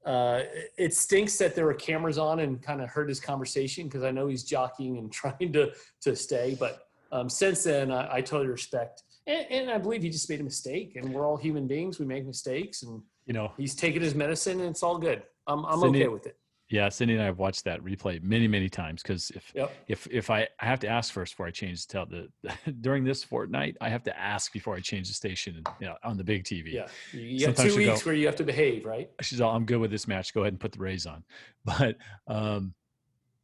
[0.05, 0.43] Uh,
[0.77, 4.11] it stinks that there were cameras on and kind of hurt his conversation because I
[4.11, 6.57] know he's jockeying and trying to to stay.
[6.59, 10.41] But um, since then, I, I totally respect, and, and I believe he just made
[10.41, 10.97] a mistake.
[10.97, 14.59] And we're all human beings; we make mistakes, and You know, he's taking his medicine,
[14.59, 15.23] and it's all good.
[15.47, 16.37] I'm I'm Cindy- okay with it.
[16.69, 16.89] yeah.
[16.89, 19.73] Cindy and I have watched that replay many, many times because if Yep.
[19.89, 23.23] if if I, I have to ask first before I change the the during this
[23.25, 26.45] fortnight, I have to ask before I change the station you know, on the big
[26.45, 26.73] TV.
[26.73, 29.11] Yeah, you, have Sometimes two you go- weeks where you have to behave, right?
[29.21, 31.23] she's all i'm good with this match go ahead and put the rays on
[31.65, 31.97] but
[32.29, 32.75] um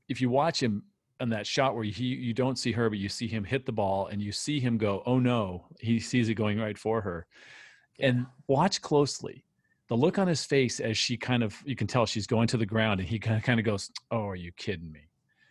[0.09, 0.83] if you watch him
[1.21, 3.73] on that shot where he you don't see her but you see him hit the
[3.73, 7.27] ball and you see him go oh no he sees it going right for her
[8.01, 9.45] and watch closely
[9.89, 12.57] the look on his face as she kind of you can tell she's going to
[12.57, 15.09] the ground and he kind of goes oh are you kidding me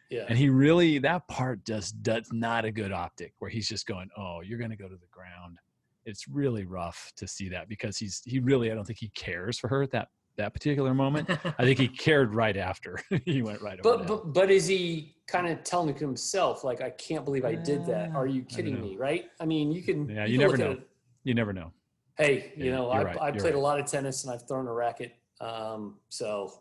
[0.10, 3.86] Yeah, and he really that part just does not a good optic where he's just
[3.86, 5.58] going oh you're going to go to the ground
[6.06, 9.60] it's really rough to see that because he's he really i don't think he cares
[9.60, 13.60] for her at that that particular moment i think he cared right after he went
[13.62, 17.56] right but but but is he kind of telling himself like, I can't believe I
[17.56, 18.12] did that?
[18.12, 18.96] Uh, Are you kidding me?
[18.98, 19.26] Right?
[19.40, 20.08] I mean, you can.
[20.08, 20.78] Yeah, you you can never know.
[21.24, 21.72] you never know
[22.18, 24.48] hey, you Yeah, know, I right, I you're played a lot of tennis and I've
[24.48, 25.16] thrown a racket.
[25.42, 26.52] Um, so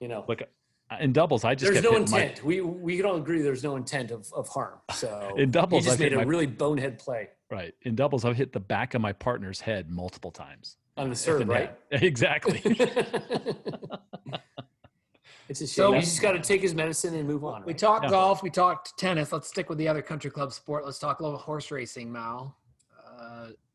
[0.00, 0.42] you know, look
[1.00, 2.44] in doubles i just there's kept no hitting my- intent.
[2.44, 4.78] we we can all agree there's no intent of, of harm.
[4.94, 8.24] So In doubles, he just I've made a my- really bonehead play right in doubles
[8.24, 11.72] i've hit the back of my partner's head multiple times on the serve, right?
[11.92, 12.02] net.
[12.02, 12.60] exactly
[15.48, 15.68] it's a shame.
[15.68, 17.62] So- He's just got to take his medicine and move on.
[17.64, 17.78] We right?
[17.78, 18.10] talked Yeah.
[18.10, 18.42] golf.
[18.42, 19.30] We talked tennis.
[19.32, 20.84] Let's stick with the other country club sport.
[20.84, 22.56] Let's talk a little horse racing, Mal.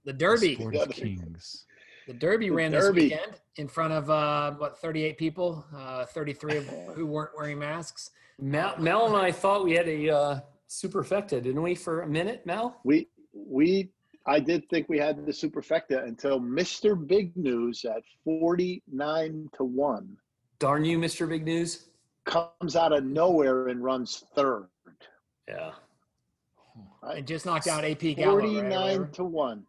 [0.05, 0.55] The Derby.
[0.55, 1.65] Sport Yeah, the- kings
[2.07, 3.09] The Derby The ran Derby.
[3.09, 7.59] this weekend in front of uh, what 38 people, uh, 33 of who weren't wearing
[7.59, 8.11] masks.
[8.39, 12.45] Mel, Mel and I thought we had a uh, superfecta, didn't we, for a minute,
[12.45, 12.79] Mel?
[12.83, 13.91] We we
[14.25, 16.95] I did think we had the superfecta until Mr.
[17.07, 20.17] Big News at 49 to 1
[20.59, 21.27] Darn you, Mr.
[21.27, 21.87] Big News.
[22.25, 24.67] comes out of nowhere and runs third.
[25.47, 25.71] Yeah.
[27.03, 28.35] and just knocked out AP Gallo.
[28.37, 29.05] right, 49 whatever.
[29.07, 29.63] to 1.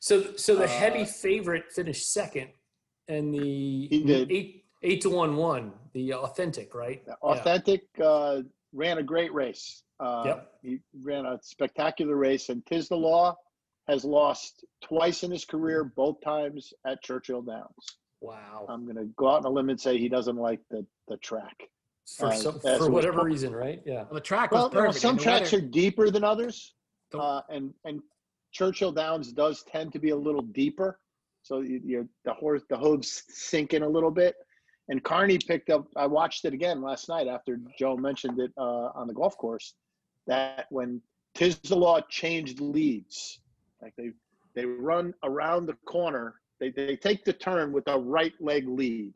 [0.00, 2.50] So, so the heavy Uh, favorite finished second,
[3.08, 3.88] and the
[4.30, 7.02] eight eight to one one, the authentic, right?
[7.06, 7.14] Yeah.
[7.22, 9.82] Authentic uh, ran a great race.
[9.98, 10.52] Uh, Yep.
[10.62, 13.36] He ran a spectacular race, and Tiz the Law
[13.88, 17.84] has lost twice in his career, both times at Churchill Downs.
[18.20, 18.66] Wow.
[18.68, 21.16] I'm going to go out on a limb and say he doesn't like the, the
[21.18, 21.56] track.
[22.18, 23.80] for uh, some, as for whatever reason, right?
[23.86, 24.02] Yeah.
[24.04, 25.00] Well, the track was Well, you know, perfect.
[25.02, 26.74] some the tracks weather- are deeper than others,
[27.14, 28.00] uh, and and
[28.56, 30.90] Churchill Downs does tend to be a little deeper,
[31.42, 34.34] so you, you the horse the hooves sink in a little bit.
[34.88, 35.84] And Carney picked up.
[35.96, 39.74] I watched it again last night after Joe mentioned it uh, on the golf course.
[40.26, 40.90] That when
[41.34, 43.40] Tiz the Law changed leads,
[43.82, 44.10] like they
[44.54, 46.26] they run around the corner,
[46.60, 49.14] they they take the turn with a right leg lead,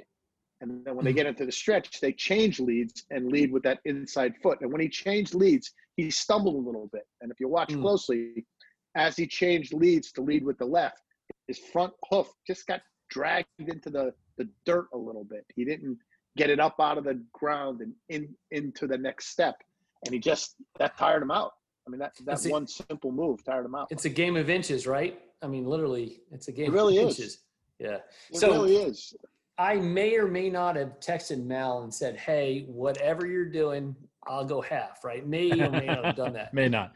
[0.61, 3.81] And then when they get into the stretch, they change leads and lead with that
[3.87, 4.59] inside foot.
[4.61, 7.07] And when he changed leads, he stumbled a little bit.
[7.21, 7.81] And if you watch Mm.
[7.81, 8.47] closely,
[8.95, 11.03] as he changed leads to lead with the left,
[11.47, 15.45] his front hoof just got dragged into the, the dirt a little bit.
[15.55, 15.99] He didn't
[16.37, 19.57] get it up out of the ground and in into the next step.
[20.05, 21.53] And he just that tired him out.
[21.87, 23.89] I mean that that It's a- one simple move tired him out.
[23.91, 25.21] It's a game of inches, right?
[25.43, 27.19] I mean, literally, it's a game really of is.
[27.19, 27.39] inches.
[27.79, 27.99] Yeah.
[28.31, 29.15] It so really is.
[29.59, 33.95] I may or may not have texted Mal and said, "Hey, whatever you're doing,
[34.27, 35.27] I'll go half." Right?
[35.27, 36.55] May or may not have done that.
[36.55, 36.95] May not.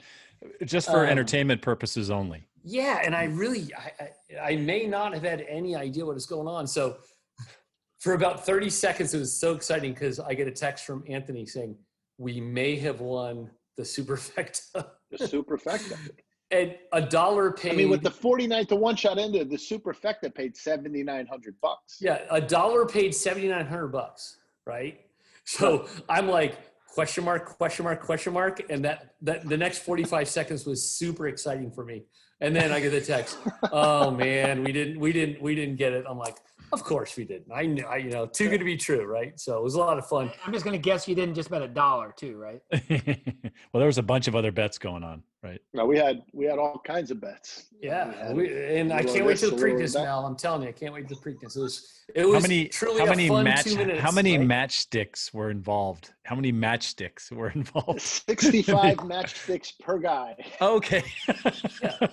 [0.64, 2.44] Just for Um, entertainment purposes only.
[2.62, 3.92] Yeah, and I really, I,
[4.38, 6.66] I, I may not have had any idea what is going on.
[6.66, 6.96] So,
[7.98, 11.44] for about 30 seconds, it was so exciting because I get a text from Anthony
[11.46, 11.76] saying,
[12.18, 15.98] "We may have won the superfecta," The superfecta.
[16.50, 17.72] and a dollar paid.
[17.72, 21.98] I mean, with the 49 to one shot ended, the superfecta paid 7,900 bucks.
[22.00, 25.00] Yeah, a dollar paid seventy nine hundred bucks, right?
[25.44, 26.58] So I'm like
[26.92, 30.90] question mark, question mark, question mark, and that that the next forty five seconds was
[30.90, 32.04] super exciting for me.
[32.40, 33.38] And then I get the text,
[33.72, 36.36] "Oh man, we didn't, we didn't, we didn't get it." I'm like,
[36.72, 37.52] "Of course we didn't.
[37.54, 39.78] I knew, I, you know, too good to be true, right?" So it was a
[39.78, 40.30] lot of fun.
[40.44, 42.60] I'm just gonna guess you didn't just bet a dollar too, right?
[42.90, 45.60] well, there was a bunch of other bets going on, right?
[45.74, 47.66] No, we had we had all kinds of bets.
[47.80, 50.08] Yeah, had- we, and I can't wait to a the little Preakness, that.
[50.08, 51.56] I'm telling you, I can't wait to the Preakness.
[51.56, 54.00] It was, it was How many truly how a many fun match two minutes.
[54.00, 54.48] how many right?
[54.48, 56.12] matchsticks were involved?
[56.24, 58.00] How many matchsticks were involved?
[58.00, 60.34] 65 matchsticks per guy.
[60.60, 61.04] Okay.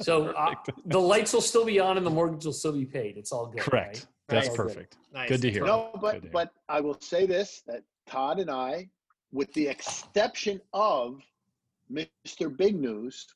[0.00, 0.54] So uh,
[0.86, 3.16] the lights will still be on and the mortgage will still be paid.
[3.16, 3.60] It's all good.
[3.62, 3.96] Correct.
[3.98, 4.06] right?
[4.28, 4.66] That's All good.
[4.68, 4.96] perfect.
[5.14, 5.28] Nice.
[5.28, 5.64] Good to hear.
[5.64, 6.30] No, but hear.
[6.32, 8.88] but I will say this that Todd and I,
[9.32, 11.20] with the exception of
[11.92, 12.54] Mr.
[12.56, 13.26] Big News,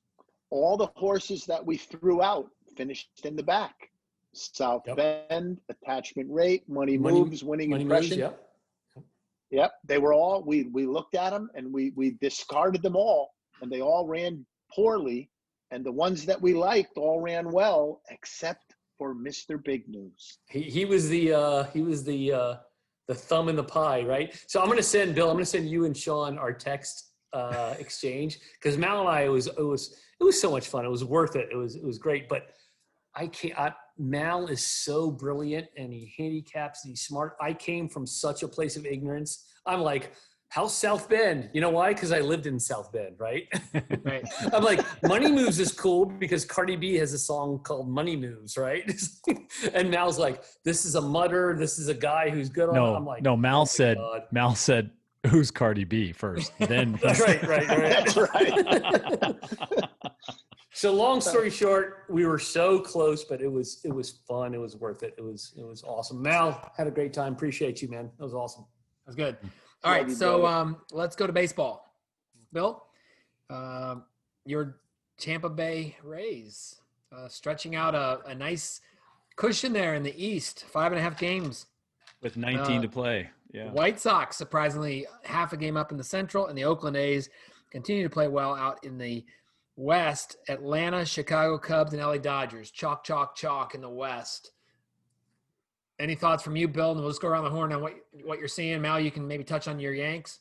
[0.50, 3.90] all the horses that we threw out finished in the back.
[4.32, 4.96] South Yep.
[5.28, 8.18] Bend, attachment rate, money, Money- moves, winning Money moves, impression.
[8.18, 8.42] yep.
[9.50, 13.30] Yep, they were all we we looked at them and we we discarded them all,
[13.62, 15.30] and they all ran poorly,
[15.70, 20.38] and the ones that we liked all ran well, except for Mister Big News.
[20.50, 22.56] He, he was the uh, he was the uh,
[23.06, 24.36] the thumb in the pie, right?
[24.48, 25.30] So I'm gonna send Bill.
[25.30, 29.28] I'm gonna send you and Sean our text uh, exchange because Mal and I it
[29.28, 30.84] was it was it was so much fun.
[30.84, 31.48] It was worth it.
[31.52, 32.28] It was it was great.
[32.28, 32.48] But
[33.14, 33.58] I can't.
[33.58, 36.84] I, Mal is so brilliant and he handicaps.
[36.84, 37.36] And he's smart.
[37.40, 39.44] I came from such a place of ignorance.
[39.66, 40.12] I'm like.
[40.48, 41.50] how South Bend?
[41.52, 41.92] You know why?
[41.92, 43.44] Because I lived in South Bend, right?
[44.04, 44.24] Right.
[44.54, 48.56] I'm like, Money Moves is cool because Cardi B has a song called Money Moves,
[48.56, 48.84] right?
[49.74, 51.56] and Mal's like, this is a mudder.
[51.58, 52.76] This is a guy who's good on.
[52.76, 53.36] no, I'm like, no.
[53.36, 54.90] Mal "Oh said God." Mal said
[55.26, 56.52] who's Cardi B first.
[56.58, 57.68] Then right, right, right.
[57.68, 59.36] That's right.
[60.72, 64.54] so long story short, we were so close, but it was it was fun.
[64.54, 65.14] It was worth it.
[65.18, 66.22] It was it was awesome.
[66.22, 67.32] Mal had a great time.
[67.32, 68.10] Appreciate you, man.
[68.18, 68.64] That was awesome.
[69.04, 69.36] That was good.
[69.84, 71.94] All right, Love you, so um, let's go to baseball.
[72.52, 72.82] Bill,
[73.50, 74.04] um,
[74.44, 74.80] your
[75.18, 76.80] Tampa Bay Rays
[77.14, 78.80] uh, stretching out a, a nice
[79.36, 81.66] cushion there in the East, five and a half games.
[82.22, 83.30] With 19 Uh, to play.
[83.52, 83.70] Yeah.
[83.70, 87.28] White Sox surprisingly half a game up in the Central, and the Oakland A's
[87.70, 89.24] continue to play well out in the
[89.76, 90.36] West.
[90.48, 92.70] Atlanta, Chicago Cubs, and LA Dodgers.
[92.70, 94.52] Chalk, chalk, chalk in the West.
[95.98, 96.92] Any thoughts from you, Bill?
[96.92, 98.80] And we'll just go around the horn on what what you're seeing.
[98.82, 100.40] Mal, you can maybe touch on your Yanks.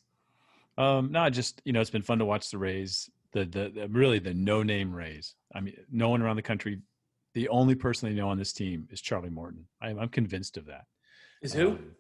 [0.77, 3.09] Um, no, just you know, it's been fun to watch the Rays.
[3.31, 5.35] The, the the really the no name Rays.
[5.53, 6.81] I mean, no one around the country.
[7.33, 9.65] The only person they know on this team is Charlie Morton.
[9.81, 10.85] I'm, I'm convinced of that.
[11.41, 11.71] Is who?
[11.71, 11.91] Um,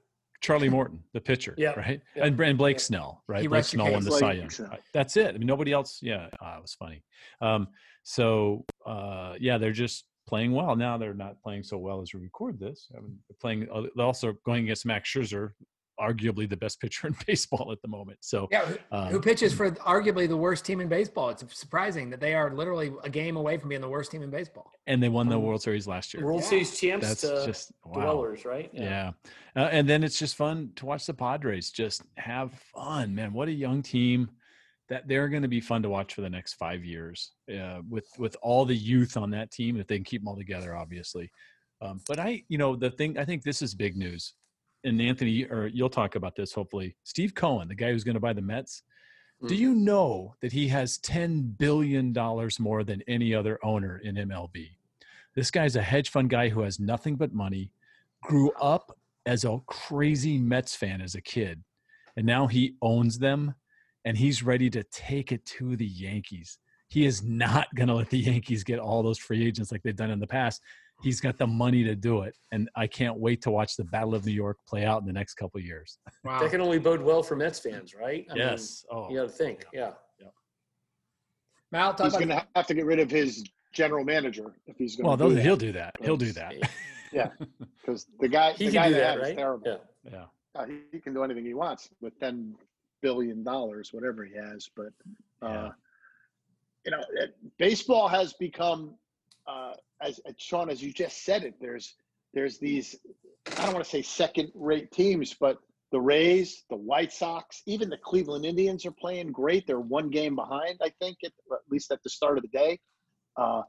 [0.41, 2.01] Charlie Morton, the pitcher, Yeah, right?
[2.15, 2.81] yeah, And, and Blake yeah.
[2.81, 3.41] Snell, right?
[3.41, 4.49] He Blake Snell won the Cy Young.
[4.93, 5.33] That's it.
[5.33, 5.99] I mean, nobody else.
[6.03, 7.03] Yeah, uh, it was funny.
[7.41, 7.67] Um,
[8.03, 10.97] so uh, yeah, they're just playing well now.
[10.97, 12.87] They're not playing so well as we record this.
[12.95, 13.67] I mean, playing.
[13.73, 15.51] uh, They're also going against Max Scherzer,
[15.99, 18.17] arguably the best pitcher in baseball at the moment.
[18.21, 21.29] So Yeah, who, um, who pitches for arguably the worst team in baseball?
[21.29, 24.29] It's surprising that they are literally a game away from being the worst team in
[24.29, 24.71] baseball.
[24.87, 26.23] and they won the Um, World Series last year.
[26.25, 26.47] World Yeah.
[26.49, 27.93] Series champs That's to just wow.
[28.01, 28.69] dwellers, right?
[28.73, 29.11] Yeah.
[29.55, 33.33] Uh, and then it's just fun to watch the Padres just have fun, man.
[33.33, 34.29] What a young team
[34.89, 38.05] that they're going to be fun to watch for the next five years uh, with,
[38.19, 41.31] with all the youth on that team, if they can keep them all together, obviously.
[41.81, 44.33] Um, but I, you know, the thing, I think this is big news.
[44.85, 46.95] And Anthony, or you'll talk about this hopefully.
[47.03, 48.83] Steve Cohen, the guy who's going to buy the Mets,
[49.47, 49.57] do Mm.
[49.57, 52.13] you know that he has $10 billion
[52.59, 54.69] more than any other owner in MLB?
[55.35, 57.71] This guy's a hedge fund guy who has nothing but money,
[58.23, 61.63] grew up as a crazy Mets fan as a kid,
[62.15, 63.55] and now he owns them
[64.05, 66.59] and he's ready to take it to the Yankees.
[66.87, 69.95] He is not going to let the Yankees get all those free agents like they've
[69.95, 70.61] done in the past.
[71.03, 74.15] He's got the money to do it, and I can't wait to watch the Battle
[74.15, 75.97] of New York play out in the next couple of years.
[76.23, 76.39] Wow.
[76.39, 78.25] That can only bode well for Mets fans, right?
[78.29, 78.85] I mean, yes.
[78.91, 79.09] oh.
[79.09, 79.65] you got to think.
[79.73, 79.91] Yeah.
[80.19, 80.27] Yeah.
[81.71, 84.95] Mal, talk He's going to have to get rid of his general manager if he's
[84.95, 85.65] going Well, to they'll- do he'll that.
[85.65, 85.95] do that.
[86.01, 86.53] He'll do that.
[87.11, 87.29] Yeah,
[87.81, 89.81] because the guy, He the can guy do they that, have is terrible.
[90.03, 90.11] Yeah.
[90.11, 90.25] Yeah.
[90.61, 92.55] Uh, he, he can do anything he wants with ten
[93.01, 94.69] billion dollars, whatever he has.
[94.75, 94.87] But
[95.41, 95.69] uh, Yeah.
[96.85, 98.95] you know, it, baseball has become,
[99.47, 101.55] uh, as, as Sean, as you just said it.
[101.59, 101.95] There's
[102.33, 102.97] there's these,
[103.57, 105.57] I don't want to say second-rate teams, but
[105.93, 109.65] the Rays, the White Sox, even the Cleveland Indians are playing great.
[109.65, 112.79] They're one game behind, I think, at, at least at the start of the day.
[113.37, 113.61] Uh,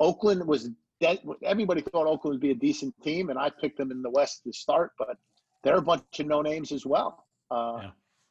[0.00, 1.20] Oakland was dead.
[1.44, 4.42] Everybody thought Oakland would be a decent team, and I picked them in the West
[4.44, 5.16] to start, but
[5.62, 7.24] they're a bunch of no names as well.
[7.50, 7.90] Uh, Yeah.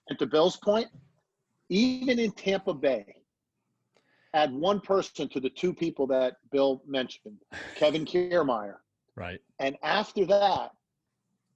[0.09, 0.87] And to Bill's point,
[1.69, 3.16] even in Tampa Bay,
[4.37, 7.37] add one person to the two people that Bill mentioned,
[7.75, 8.77] Kevin Kiermaier.
[9.15, 9.41] Right.
[9.59, 10.71] And after that,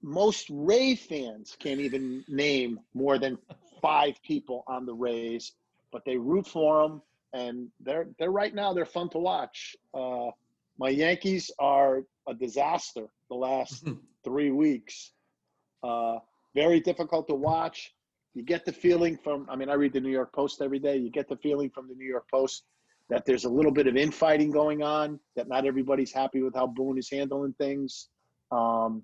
[0.02, 3.38] most Ray fans can't even name more than
[3.80, 5.52] five people on the Rays,
[5.92, 9.76] but they root for them, and they're they're right now they're fun to watch.
[9.94, 10.30] Uh,
[10.78, 13.86] my Yankees are a disaster the last
[14.24, 15.12] three weeks.
[15.82, 16.18] Uh,
[16.54, 17.94] very difficult to watch.
[18.34, 20.96] You get the feeling from I mean I read the New York Post every day.
[20.96, 22.64] You get the feeling from the New York Post
[23.12, 25.20] that there's a little bit of infighting going on.
[25.36, 28.08] That not everybody's happy with how Boone is handling things.
[28.50, 29.02] Um,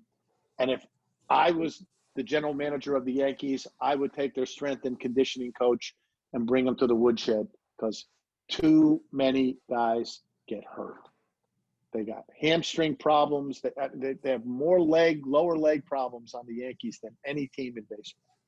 [0.57, 0.83] and if
[1.29, 5.51] I was the general manager of the Yankees, I would take their strength and conditioning
[5.53, 5.93] coach
[6.33, 8.07] and bring them to the woodshed because
[8.49, 11.07] too many guys get hurt.
[11.93, 13.61] They got hamstring problems.
[13.61, 17.75] They, they, they have more leg, lower leg problems on the Yankees than any team
[17.77, 18.38] in baseball.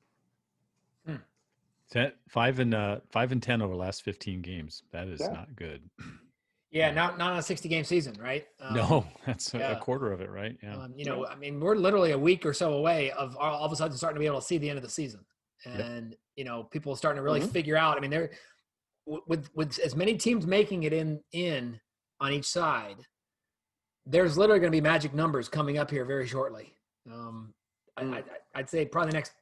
[1.91, 4.84] Ten, five and uh, five and ten over the last fifteen games.
[4.93, 5.34] That is Yeah.
[5.34, 5.82] not good.
[6.71, 8.45] yeah, not not on a 60 game season, right?
[8.62, 9.71] Um, no, that's a, yeah.
[9.73, 10.58] a quarter of it, right?
[10.63, 10.77] Yeah.
[10.77, 13.65] Um, you know, I mean, we're literally a week or so away of all, all
[13.65, 15.25] of a sudden starting to be able to see the end of the season,
[15.65, 17.51] and you know, people starting to really Mhm.
[17.51, 17.97] figure out.
[17.97, 18.32] I mean, they're
[19.06, 21.80] with with as many teams making it in in
[22.21, 22.97] on each side.
[24.06, 26.73] There's literally going to be magic numbers coming up here very shortly.
[27.12, 27.54] Um,
[27.99, 28.13] Mm.
[28.15, 28.23] I,
[28.56, 29.34] I'd say probably next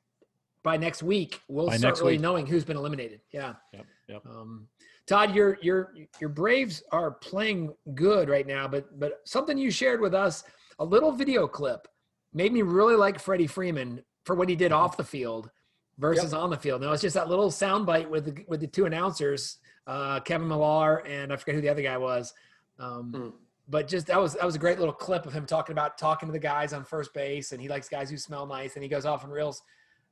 [0.63, 2.21] by next week we'll By start really week.
[2.21, 3.21] knowing who's been eliminated.
[3.31, 3.53] Yeah.
[3.73, 3.85] Yep.
[4.07, 4.25] Yep.
[4.25, 4.67] Um,
[5.07, 10.01] Todd, your your your Braves are playing good right now, but but something you shared
[10.01, 10.43] with us,
[10.79, 11.87] a little video clip,
[12.33, 15.49] made me really like Freddie Freeman for what he did off the field
[15.97, 16.81] versus on the field.
[16.81, 20.97] Now it's just that little soundbite with the, with the two announcers, uh, Kevin Millar
[21.07, 22.33] and I forget who the other guy was.
[22.77, 23.29] Um, Hmm.
[23.71, 26.27] But just that was that was a great little clip of him talking about talking
[26.27, 28.89] to the guys on first base, and he likes guys who smell nice, and he
[28.89, 29.61] goes off and reels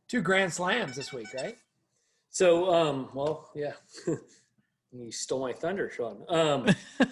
[0.07, 1.57] two grand slams this week, right?
[2.29, 3.73] So, um, well, yeah,
[4.91, 6.23] you stole my thunder, Sean.
[6.29, 6.67] Um,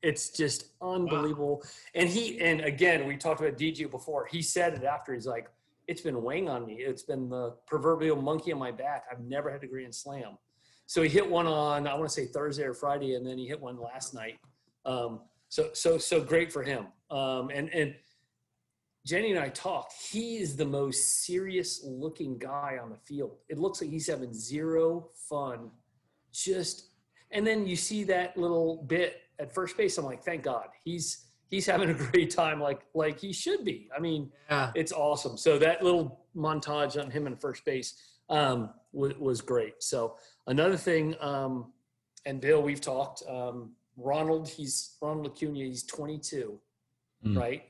[0.01, 1.63] It's just unbelievable.
[1.93, 4.25] And he and again we talked about DJ before.
[4.25, 5.13] He said it after.
[5.13, 5.47] He's like,
[5.87, 6.75] "It's been weighing on me.
[6.79, 9.05] It's been the proverbial monkey on my back.
[9.11, 10.37] I've never had a Grand Slam."
[10.87, 13.47] So he hit one on I want to say Thursday or Friday, and then he
[13.47, 14.39] hit one last night.
[14.85, 16.87] Um, so so so great for him.
[17.11, 17.95] Um, and and
[19.05, 19.93] Jenny and I talked.
[20.11, 23.37] He is the most serious looking guy on the field.
[23.49, 25.69] It looks like he's having zero fun.
[26.31, 26.89] Just
[27.31, 29.97] and then you see that little bit at first base.
[29.97, 30.67] I'm like, thank God.
[30.83, 33.89] He's he's having a great time like like he should be.
[33.95, 34.71] I mean, Yeah.
[34.75, 35.37] it's awesome.
[35.37, 37.93] So that little montage on him in first base
[38.29, 39.75] um, was, was great.
[39.83, 40.17] So
[40.47, 41.71] another thing, um,
[42.25, 43.21] and Bill, we've talked.
[43.29, 45.59] Um, Ronald, he's Ronald Acuna.
[45.59, 46.59] He's 22,
[47.25, 47.37] Mm.
[47.39, 47.63] right?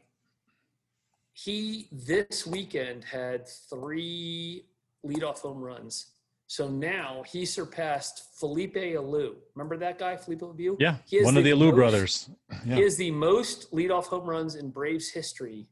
[1.46, 4.66] He this weekend had three
[5.06, 6.14] leadoff home runs,
[6.48, 9.34] So now he surpassed Felipe Alou.
[9.56, 10.78] Remember that guy, Felipe Alou?
[10.80, 12.30] Yeah, He is one of the Alou most- brothers.
[12.66, 12.76] Yeah.
[12.76, 15.68] He is the most leadoff home runs in Braves history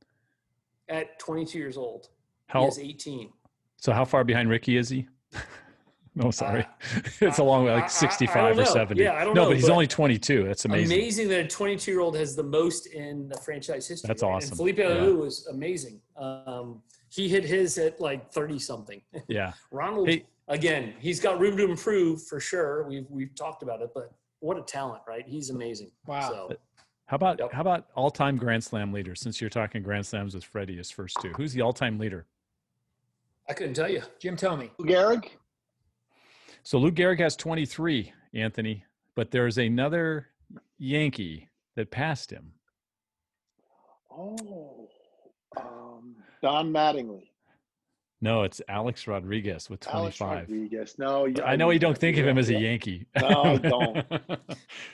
[0.90, 2.10] at 22 years old.
[2.48, 3.32] He How is 18.
[3.78, 3.94] so?
[3.94, 5.08] How far behind Ricky is he?
[6.16, 9.04] no, sorry, Uh, it's a long way, I- I- I like sixty-five don't or seventy.
[9.04, 10.44] Yeah, I don't no, know, but he's but- only twenty-two.
[10.46, 10.98] That's amazing.
[10.98, 11.28] Amazing.
[11.30, 14.08] that a 22 year old has the most in the franchise history.
[14.08, 14.30] That's right?
[14.34, 14.50] awesome.
[14.50, 14.86] And Felipe Yeah.
[14.90, 16.00] Alou was amazing.
[16.18, 19.02] Um, he hit his at like 30 something.
[19.28, 19.54] Yeah.
[19.72, 22.84] Ronald, Hey, again, he's got room to improve for sure.
[22.88, 25.26] We've we've talked about it, but what a talent, right?
[25.28, 25.92] He's amazing.
[26.06, 26.30] Wow.
[26.30, 26.56] So
[27.08, 27.52] how about Yep.
[27.54, 29.16] how about all-time Grand Slam leader?
[29.16, 31.30] Since you're talking Grand Slams with Freddie, his first two.
[31.38, 32.26] Who's the all-time leader?
[33.50, 34.02] I couldn't tell you.
[34.20, 34.70] Jim Thome.
[34.80, 35.30] Gehrig?
[36.64, 38.86] So Lou Gehrig has 23, Anthony,
[39.16, 40.30] but there's another
[40.78, 42.54] Yankee that passed him.
[44.10, 44.88] Oh,
[45.58, 47.30] um, Don Mattingly.
[48.22, 50.00] No, it's Alex Rodriguez with 25.
[50.00, 50.40] Alex 25.
[50.50, 50.96] Rodriguez.
[50.98, 52.54] No, yeah, I know you don't think of him as a.
[52.54, 53.06] Yankee.
[53.20, 54.06] No, I don't.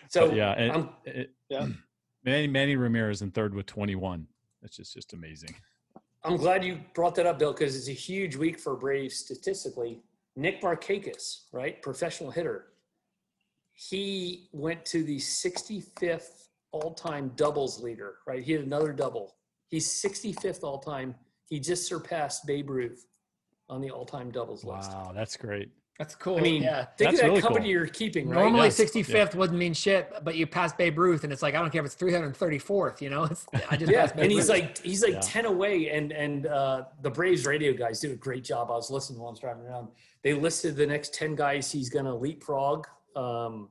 [0.07, 1.67] So But yeah, and I'm, it, Yeah.
[2.25, 4.25] Manny, Manny Ramirez in third with 21.
[4.61, 5.55] That's just just amazing.
[6.23, 10.01] I'm glad you brought that up, Bill, because it's a huge week for Braves statistically.
[10.35, 12.67] Nick Markakis, right, professional hitter,
[13.73, 18.43] he went to the 65th all-time doubles leader, right?
[18.43, 19.35] He had another double.
[19.69, 21.15] He's 65th all-time.
[21.47, 23.05] He just surpassed Babe Ruth
[23.69, 24.91] on the all-time doubles list.
[24.91, 25.69] Wow, that's great.
[25.99, 26.37] That's cool.
[26.37, 26.85] I mean, yeah.
[26.85, 27.71] think That's of that really company cool.
[27.71, 28.39] you're keeping, right?
[28.39, 28.79] Normally, Yes.
[28.79, 31.81] 65th wouldn't mean shit, but you pass Babe Ruth, and it's like I don't care
[31.81, 33.01] if it's 334th.
[33.01, 34.61] You know, it's I just yeah, Babe and he's Ruth.
[34.61, 35.19] like he's like Yeah.
[35.21, 38.71] ten away, and and uh, the Braves radio guys do a great job.
[38.71, 39.89] I was listening while I was driving around.
[40.23, 42.87] They listed the next ten guys he's going to leapfrog
[43.17, 43.67] um,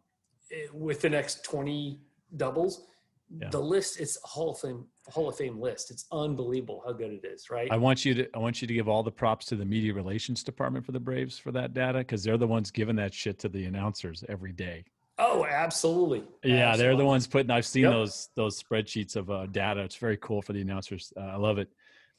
[0.53, 2.01] eh, with the next twenty
[2.37, 2.85] doubles.
[3.31, 3.51] Yeah.
[3.51, 5.91] The list it's a Hall of Fame Hall of Fame list.
[5.91, 7.71] It's unbelievable how good it is, right?
[7.71, 9.93] I want you to I want you to give all the props to the media
[9.93, 13.39] relations department for the Braves for that data because they're the ones giving that shit
[13.41, 14.85] to the announcers every day.
[15.19, 16.23] oh, absolutely.
[16.45, 17.51] Yeah, they're the ones putting.
[17.51, 17.93] I've seen Yep.
[17.93, 19.81] those those spreadsheets of uh, data.
[19.83, 21.13] It's very cool for the announcers.
[21.17, 21.69] Uh, I love it.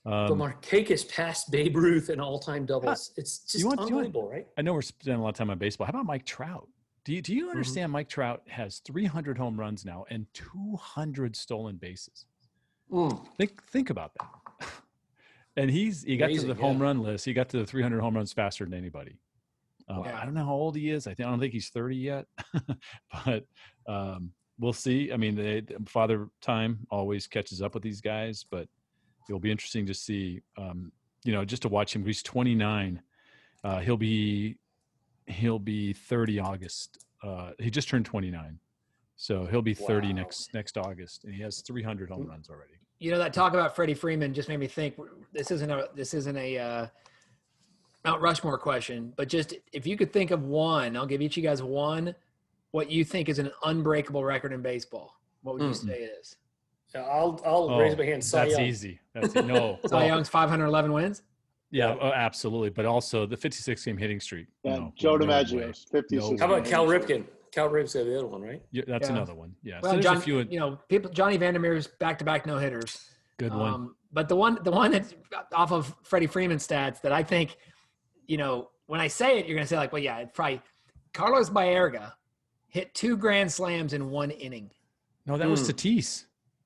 [0.06, 3.12] But Um, Markakis passed Babe Ruth in all-time doubles.
[3.18, 4.48] It's just want- you want- unbelievable, right?
[4.58, 5.86] I know we're spending a lot of time on baseball.
[5.88, 6.68] How about Mike Trout?
[7.10, 7.50] Do you, do Mm-hmm.
[7.50, 12.28] understand Mike Trout has 300 home runs now and 200 stolen bases?
[12.92, 13.26] Mm.
[13.36, 14.68] Think think about that.
[15.58, 16.84] and he's he got to Amazing, the home yeah.
[16.84, 17.26] run list.
[17.26, 19.18] He got to the 300 home runs faster than anybody.
[19.88, 20.20] Um, Wow.
[20.22, 21.08] I don't know how old he is.
[21.08, 22.26] I think I don't think he's 30 yet,
[23.26, 23.46] but
[23.88, 25.12] um, we'll see.
[25.12, 28.68] I mean, they, Father Time always catches up with these guys, but
[29.28, 30.42] it'll be interesting to see.
[30.60, 30.92] Um,
[31.24, 32.06] you know, just to watch him.
[32.06, 33.02] He's 29.
[33.64, 34.58] Uh, he'll be
[35.30, 37.06] he'll be 30 August.
[37.24, 38.60] Uh, he just turned 29,
[39.16, 40.14] so he'll be 30 Wow.
[40.16, 42.74] next next August, and he has 300 home runs already.
[43.00, 44.96] you know that talk about Freddie Freeman just made me think
[45.32, 46.88] this isn't a this isn't a uh,
[48.06, 51.44] Mount Rushmore question, but just if you could think of one, I'll give each of
[51.44, 52.16] you guys one.
[52.72, 55.16] What you think is an unbreakable record in baseball?
[55.42, 55.88] What would you Hmm.
[55.88, 56.36] say it is?
[56.96, 58.24] Yeah, I'll I'll raise my hand.
[58.24, 58.68] Cy Oh, That's Young.
[58.68, 59.00] easy.
[59.14, 59.80] That's no.
[59.88, 61.22] Cy Young's 511 wins.
[61.72, 62.70] Yeah, oh, absolutely.
[62.70, 64.48] But also the 56 game hitting streak.
[64.64, 65.44] Yeah, no, Joe no way.
[65.44, 66.32] DiMaggio's 56.
[66.32, 66.66] No How about.
[66.68, 67.26] Cal Ripken?
[67.52, 68.62] Cal Ripken's the other one, right?
[68.72, 69.16] Yeah, that's Yeah.
[69.16, 69.56] another one.
[69.64, 69.80] Yeah.
[69.82, 70.40] Well, so John, a few.
[70.42, 73.10] you know, people Johnny Vander Meer's back-to-back no hitters.
[73.38, 73.74] good one.
[73.74, 75.14] Um, but the one, the one that's
[75.54, 77.58] off of Freddie Freeman stats that I think,
[78.28, 80.62] you know, when I say it, you're going to say like, well, yeah, it's probably
[81.14, 82.14] Carlos Baerga
[82.68, 84.72] hit two grand slams in one inning.
[85.26, 85.72] no, that was hmm.
[85.72, 86.26] Tatis.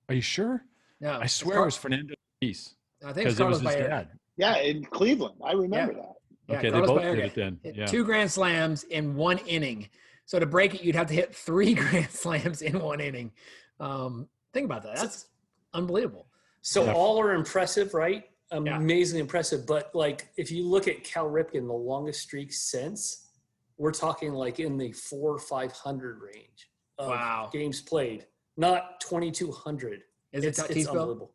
[0.10, 0.64] Are you sure?
[1.00, 2.74] No, I swear Car- it was Fernando Tatis
[3.06, 3.90] I think it's because it was Carlos his Baerga.
[3.90, 4.10] dad.
[4.38, 5.36] Yeah, in Cleveland.
[5.44, 6.14] I remember that.
[6.48, 7.60] Yeah, okay, they Carlos both Baerga did it then.
[7.76, 7.86] Yeah.
[7.86, 9.90] Two grand slams in one inning.
[10.26, 13.32] So to break it, you'd have to hit three grand slams in one inning.
[13.80, 14.98] Um, think about that.
[14.98, 15.28] That's
[15.74, 16.28] unbelievable.
[16.62, 16.94] So Yeah.
[16.94, 18.26] all are impressive, right?
[18.52, 18.78] Yeah.
[18.78, 19.66] Amazingly impressive.
[19.66, 23.30] But like, if you look at Cal Ripken, the longest streak since,
[23.78, 26.70] we're talking like in the four or five hundred range
[27.00, 27.50] of Wow.
[27.52, 30.02] games played, not twenty two hundred.
[30.32, 31.02] Is It's, it it's Tatis Bill?
[31.02, 31.34] unbelievable.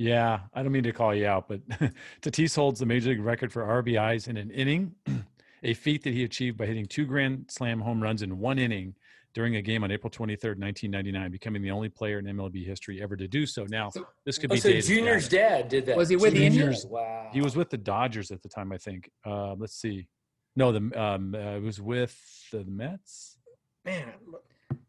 [0.00, 1.60] Yeah, I don't mean to call you out, but
[2.22, 4.94] Tatis holds the major league record for RBIs in an inning,
[5.62, 8.94] a feat that he achieved by hitting two grand slam home runs in one inning
[9.34, 13.14] during a game on April 23rd, 1999, becoming the only player in MLB history ever
[13.14, 13.66] to do so.
[13.68, 15.98] Now, So- this could Oh, be so dated Junior's dad did that.
[15.98, 16.86] Was he with the Indians?
[16.86, 17.28] Wow.
[17.30, 19.10] He was with the Dodgers at the time, I think.
[19.26, 20.08] Uh, let's see.
[20.56, 22.18] No, the um, uh, it was with
[22.52, 23.36] the Mets.
[23.84, 24.14] Man,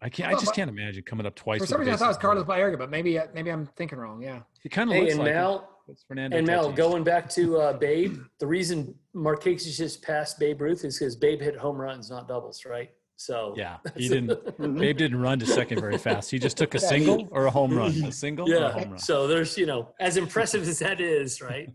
[0.02, 0.34] I can't.
[0.34, 1.60] I just can't imagine coming up twice.
[1.60, 2.64] for with some reason I thought it was Carlos loaded.
[2.76, 4.22] Baerga, but maybe uh, maybe I'm thinking wrong.
[4.22, 4.40] Yeah.
[4.62, 5.36] He kind of Hey, looks and like it.
[5.36, 6.38] Mal, It's Fernando.
[6.38, 6.76] and Mal, Tatis.
[6.76, 11.42] going back to uh, Babe, the reason Marquez just passed Babe Ruth is because Babe
[11.42, 12.90] hit home runs, not doubles, right?
[13.18, 14.58] So Yeah, he didn't.
[14.80, 16.32] Babe didn't run to second very fast.
[16.32, 17.92] He just took a single or a home run.
[18.04, 18.72] A single or a Yeah.
[18.72, 18.98] home run.
[19.00, 21.70] So there's, you know, as impressive as that is, right?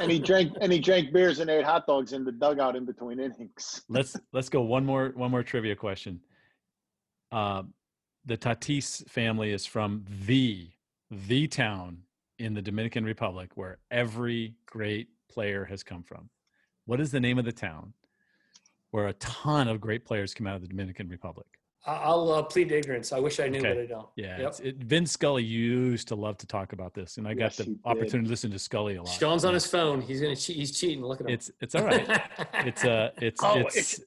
[0.00, 2.84] And he drank and he drank beers and ate hot dogs in the dugout in
[2.84, 3.82] between innings.
[3.88, 6.20] let's let's go one more one more trivia question.
[7.32, 7.74] Um,
[8.24, 10.68] the Tatis family is from the
[11.10, 11.98] the town
[12.38, 16.28] in the Dominican Republic where every great player has come from.
[16.86, 17.92] What is the name of the town
[18.90, 21.46] where a ton of great players come out of the Dominican Republic?
[21.86, 23.10] I- I'll uh, plead ignorance.
[23.12, 23.72] I wish I knew, Okay.
[23.74, 24.08] but I don't.
[24.16, 24.48] Yeah, Yep.
[24.48, 27.64] it's, it, Vin Scully used to love to talk about this, and I got the
[27.64, 27.80] he did.
[27.86, 29.12] opportunity to listen to Scully a lot.
[29.12, 30.00] Sean's on his phone.
[30.02, 30.56] He's gonna cheat.
[30.56, 31.02] He's cheating.
[31.02, 31.32] Look at him.
[31.34, 32.06] It's it's all right.
[32.66, 34.00] It's uh it's Oh, it's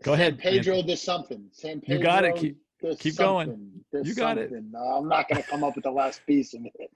[0.00, 1.48] it's- Go ahead, San Pedro does something.
[1.52, 2.36] San Pedro You got it.
[2.36, 3.48] Keep- does keep going.
[3.48, 4.06] something.
[4.06, 4.48] You got it.
[4.50, 4.70] something.
[4.72, 6.90] No, I'm not going to come up with the last piece of it.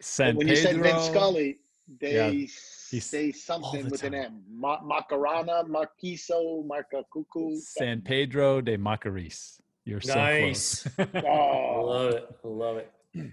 [0.00, 1.58] San But when you said Vin Scully,
[2.00, 4.14] they Yeah, he's say something the with an.
[4.14, 4.42] M.
[4.50, 7.56] Ma- Macarana, Marquiso, Marcacucu.
[7.60, 9.60] San Pedro de Macorís.
[9.84, 10.82] You're so Nice.
[10.88, 11.08] close.
[11.14, 12.28] I Oh, love it.
[12.44, 12.92] I love it.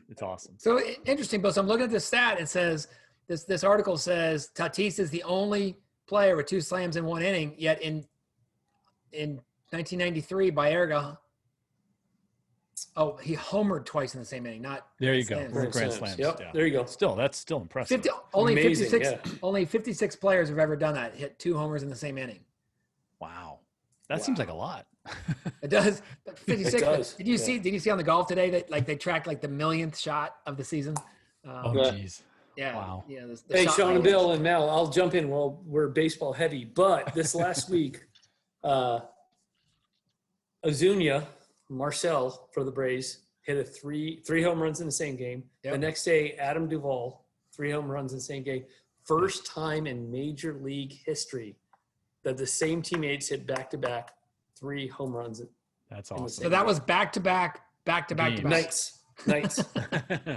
[0.10, 0.56] it's awesome.
[0.58, 1.52] So interesting, Bill.
[1.54, 2.40] So I'm looking at this stat.
[2.40, 2.88] It says
[3.28, 7.56] this this article says Tatis is the only player with two slams in one inning.
[7.58, 8.06] Yet in
[9.14, 9.40] in
[9.72, 11.18] 1993, Baerga.
[12.96, 14.62] Oh, he homered twice in the same inning.
[14.62, 15.36] Not There you go.
[15.36, 15.96] Grand, Grand slams.
[15.96, 16.20] slams.
[16.20, 16.52] Yep, yeah.
[16.54, 16.86] there you go.
[16.86, 18.02] Still, that's still impressive.
[18.02, 19.32] 50, only Amazing, 56 yeah.
[19.44, 21.16] only 56 players have ever done that.
[21.16, 22.40] Hit two homers in the same inning.
[23.20, 23.60] Wow.
[24.10, 24.86] That seems like a lot.
[25.62, 26.02] It does.
[26.46, 26.84] 56.
[26.84, 27.40] but does, Did you yeah.
[27.40, 27.58] see?
[27.60, 30.36] Did you see on the golf today that like they tracked like the millionth shot
[30.46, 30.96] of the season?
[31.46, 32.22] Um, oh, jeez.
[32.58, 32.76] yeah.
[32.76, 33.04] wow.
[33.08, 33.22] Yeah.
[33.28, 34.04] the- the Hey, Sean and.
[34.04, 36.66] Bill and Mel, I'll jump in while we're baseball heavy.
[36.66, 38.02] But this last week,
[38.64, 39.00] uh,
[40.66, 41.26] Ozuna,
[41.70, 45.44] Marcell for the Braves, hit a three three home runs in the same game.
[45.64, 45.74] Yep.
[45.74, 48.64] The next day, Adam Duvall, three home runs in the same game.
[49.06, 51.56] First time in Major League history
[52.24, 54.12] that the same teammates hit back to back
[54.58, 55.42] three home runs.
[55.90, 56.30] That's awesome.
[56.30, 58.52] So that was back to back, back to back to back.
[58.52, 59.62] Nights, nights.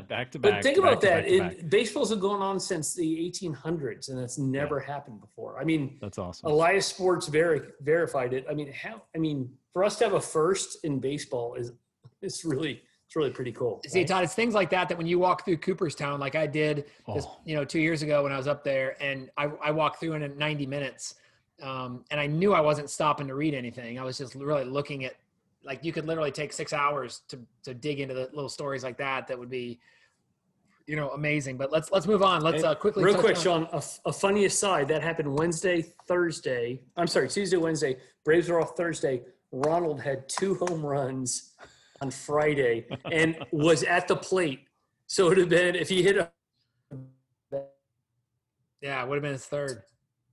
[0.08, 0.40] back to back.
[0.40, 1.22] But think about to that.
[1.22, 1.52] back to back.
[1.52, 5.58] It, baseball's been going on since the 1800s, and that's never happened before.
[5.60, 6.50] I mean, That's awesome.
[6.50, 8.46] Elias Sports veri- verified it.
[8.50, 9.02] I mean, how?
[9.14, 11.72] I mean, for us to have a first in baseball is
[12.22, 13.80] it's really it's really pretty cool.
[13.86, 14.08] See, right?
[14.08, 17.24] Todd, it's things like that that when you walk through Cooperstown, like I did, this,
[17.26, 17.36] Oh.
[17.44, 20.14] you know, two years ago when I was up there, and I, I walked through
[20.14, 21.14] in 90 minutes,
[21.62, 24.00] um, and I knew I wasn't stopping to read anything.
[24.00, 25.14] I was just really looking at,
[25.66, 28.96] like, you could literally take six hours to to dig into the little stories like
[28.98, 29.26] that.
[29.26, 29.78] That would be,
[30.86, 31.56] you know, amazing.
[31.56, 32.42] But let's let's move on.
[32.42, 33.04] Let's uh, quickly.
[33.04, 36.80] Real quick, on- Sean, A funny aside that happened Wednesday, Thursday.
[36.96, 37.96] I'm sorry, Tuesday, Wednesday.
[38.24, 39.22] Braves were off Thursday.
[39.52, 41.52] Ronald had two home runs
[42.00, 44.60] on Friday and was at the plate.
[45.06, 46.30] So it would have been if he hit a
[48.82, 49.82] Yeah, it would have been his third.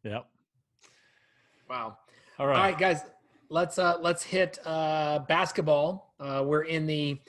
[0.04, 0.26] Yep.
[1.70, 1.98] Wow.
[2.40, 2.72] All All right.
[2.72, 3.02] right, guys,
[3.50, 6.14] let's uh let's hit uh basketball.
[6.20, 7.20] Uh we're in the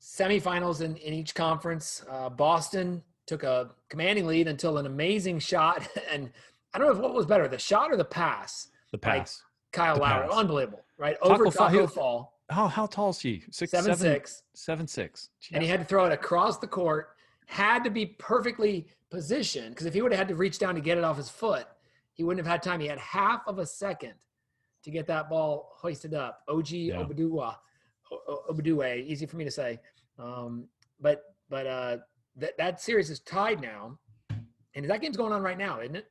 [0.00, 2.04] semifinals in, in each conference.
[2.10, 6.30] Uh Boston took a commanding lead until an amazing shot and
[6.72, 8.68] I don't know if what was better, the shot or the pass.
[8.92, 9.42] The like, pass.
[9.72, 10.36] Kyle The Lowry, pass.
[10.36, 11.16] unbelievable, right?
[11.22, 13.42] Over Fall- Taco Fall, How how tall is he?
[13.50, 15.30] Six, seven, seven, six, seven, six.
[15.52, 17.10] and he had to throw it across the court.
[17.46, 20.80] Had to be perfectly positioned because if he would have had to reach down to
[20.80, 21.66] get it off his foot,
[22.14, 22.80] he wouldn't have had time.
[22.80, 24.14] He had half of a second
[24.84, 26.42] to get that ball hoisted up.
[26.48, 26.96] OG Yeah.
[27.02, 27.56] Obaduwa,
[28.12, 29.80] O- O- easy for me to say.
[30.18, 30.68] Um,
[31.00, 31.96] but but uh,
[32.36, 33.98] that that series is tied now,
[34.74, 36.06] and that game's going on right now, isn't it?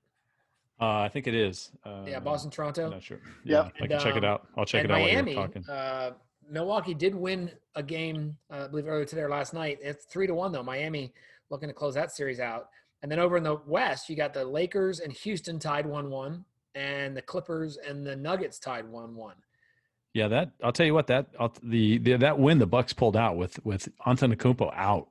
[0.82, 1.72] Uh, I think it is.
[1.86, 2.90] Uh, Yeah, Boston I'm Toronto.
[2.90, 3.20] not sure.
[3.46, 3.46] Yep.
[3.46, 4.48] Yeah, I can And, check it out.
[4.58, 5.70] I'll check it out Miami, while you're talking.
[5.70, 6.12] uh,
[6.50, 9.78] Milwaukee did win a game, uh, I believe earlier today or last night.
[9.82, 10.64] It's three to one though.
[10.64, 11.14] Miami
[11.50, 12.70] looking to close that series out.
[13.02, 16.44] And then over in the West, you got the Lakers and Houston tied one one,
[16.76, 19.36] and the Clippers and the Nuggets tied one one.
[20.14, 21.28] Yeah, that I'll tell you what that
[21.64, 25.10] the, the that win the Bucks pulled out with with Antetokounmpo out.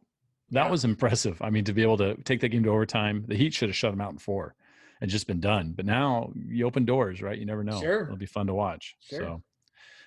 [0.50, 0.70] That Yeah.
[0.70, 1.40] was impressive.
[1.42, 3.76] I mean, to be able to take that game to overtime, the Heat should have
[3.76, 4.54] shut them out in four
[5.00, 5.72] and just been done.
[5.72, 7.36] But now you open doors, right?
[7.38, 7.80] You never know.
[7.80, 8.04] Sure.
[8.04, 8.96] It'll be fun to watch.
[9.00, 9.18] Sure.
[9.20, 9.42] So,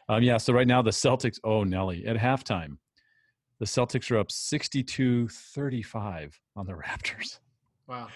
[0.08, 0.38] um, yeah.
[0.38, 1.40] So right now the Celtics.
[1.44, 2.78] Oh, Nelly, at halftime,
[3.60, 7.40] the Celtics are up 62-35 on the Raptors.
[7.88, 8.08] Wow.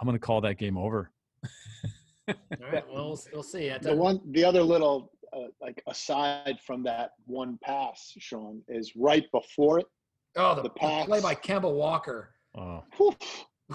[0.00, 1.10] I'm going to call that game over.
[2.28, 2.84] All right.
[2.92, 3.72] Well, we'll, we'll see.
[3.80, 9.24] The one, the other little, uh, like aside from that one pass, Sean, is right
[9.32, 9.86] before it.
[10.36, 10.70] oh, the, the the
[11.06, 13.14] play by Kemba Walker Oh, whew,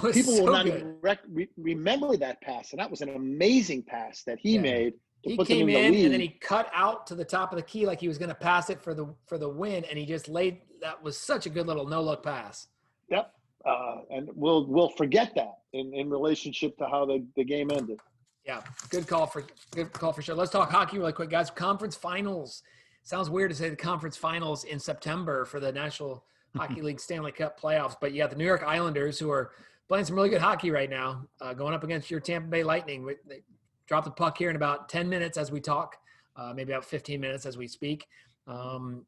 [0.11, 3.83] people so will not even rec- re- remember that pass, and that was an amazing
[3.83, 4.61] pass that he Yeah.
[4.61, 4.93] made
[5.23, 7.23] to he put came them in, in the and then he cut out to the
[7.23, 9.47] top of the key like he was going to pass it for the for the
[9.47, 10.61] win, and he just laid.
[10.81, 12.67] That was such a good little no look pass.
[13.09, 13.31] Yep.
[13.63, 17.99] Uh, and we'll we'll forget that in, in relationship to how the, the game ended.
[18.45, 20.35] Yeah, good call for good call for sure.
[20.35, 21.49] Let's talk hockey really quick, guys.
[21.49, 22.63] Conference finals.
[23.03, 26.25] sounds weird to say the conference finals in September for the National
[26.55, 29.51] Hockey League Stanley Cup playoffs, but you got the New York Islanders who are
[29.87, 33.05] playing some really good hockey right now, uh, going up against your Tampa Bay Lightning.
[33.27, 33.43] They
[33.87, 35.97] drop the puck here in about 10 minutes as we talk,
[36.35, 38.07] uh, maybe about 15 minutes as we speak.
[38.47, 39.05] Um,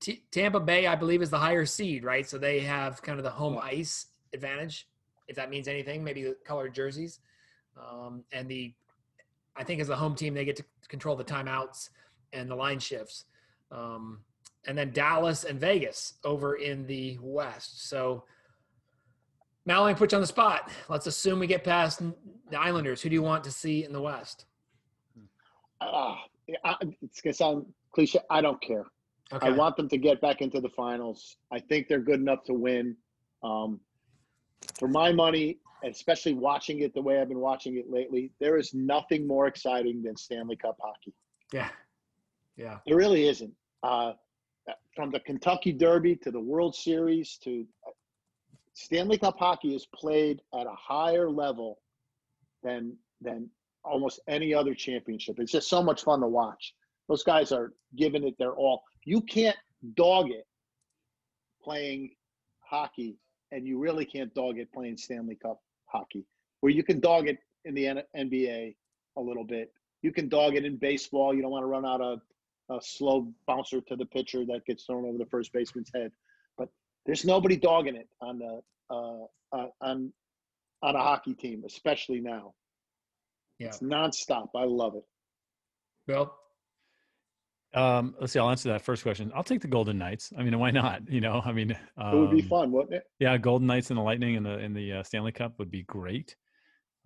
[0.00, 2.28] T- Tampa Bay, I believe, is the higher seed, right?
[2.28, 4.88] So they have kind of the home ice advantage,
[5.28, 6.04] if that means anything.
[6.04, 7.20] Maybe the colored jerseys,
[7.76, 8.72] um, and the
[9.56, 11.90] I think as a home team they get to control the timeouts
[12.32, 13.24] and the line shifts.
[13.70, 14.20] Um,
[14.66, 17.88] and then Dallas and Vegas over in the West.
[17.88, 18.24] So
[19.66, 20.70] now let me put you on the spot.
[20.88, 22.00] Let's assume we get past
[22.50, 23.00] the Islanders.
[23.02, 24.46] Who do you want to see in the West?
[25.80, 26.16] Uh,
[26.64, 28.20] I, it's gonna sound cliche.
[28.30, 28.84] I don't care.
[29.32, 29.46] Okay.
[29.46, 31.36] I want them to get back into the finals.
[31.50, 32.96] I think they're good enough to win.
[33.42, 33.80] Um,
[34.78, 38.72] for my money, especially watching it the way I've been watching it lately, there is
[38.74, 41.14] nothing more exciting than Stanley Cup hockey.
[41.52, 41.68] yeah.
[42.56, 42.78] Yeah.
[42.86, 43.52] There really isn't.
[43.82, 44.12] Uh,
[44.94, 47.66] from the Kentucky Derby to the World Series to
[48.74, 51.80] Stanley Cup hockey is played at a higher level
[52.62, 53.48] than than
[53.84, 55.38] almost any other championship.
[55.38, 56.74] It's just so much fun to watch.
[57.08, 58.82] Those guys are giving it their all.
[59.04, 59.56] You can't
[59.94, 60.46] dog it
[61.62, 62.14] playing
[62.60, 63.16] hockey,
[63.52, 65.60] and you really can't dog it playing Stanley Cup
[65.94, 66.24] hockey.
[66.60, 68.74] Where you can dog it in the N- NBA
[69.16, 69.72] a little bit.
[70.02, 71.34] You can dog it in baseball.
[71.34, 74.84] You don't want to run out a, a slow bouncer to the pitcher that gets
[74.84, 76.12] thrown over the first baseman's head.
[76.58, 76.68] But
[77.06, 80.12] there's nobody dogging it on the uh, uh, on
[80.82, 82.54] on a hockey team, especially now.
[83.58, 83.68] Yeah.
[83.68, 84.48] It's nonstop.
[84.54, 85.04] I love it.
[86.06, 86.34] Bill.
[87.74, 88.38] Um, let's see.
[88.38, 89.32] I'll answer that first question.
[89.34, 90.32] I'll take the Golden Knights.
[90.38, 91.02] I mean, why not?
[91.14, 93.04] You know, I mean, um, It would be fun, wouldn't it?
[93.18, 95.82] Yeah, Golden Knights and the Lightning in the in the uh, Stanley Cup would be
[95.82, 96.34] great.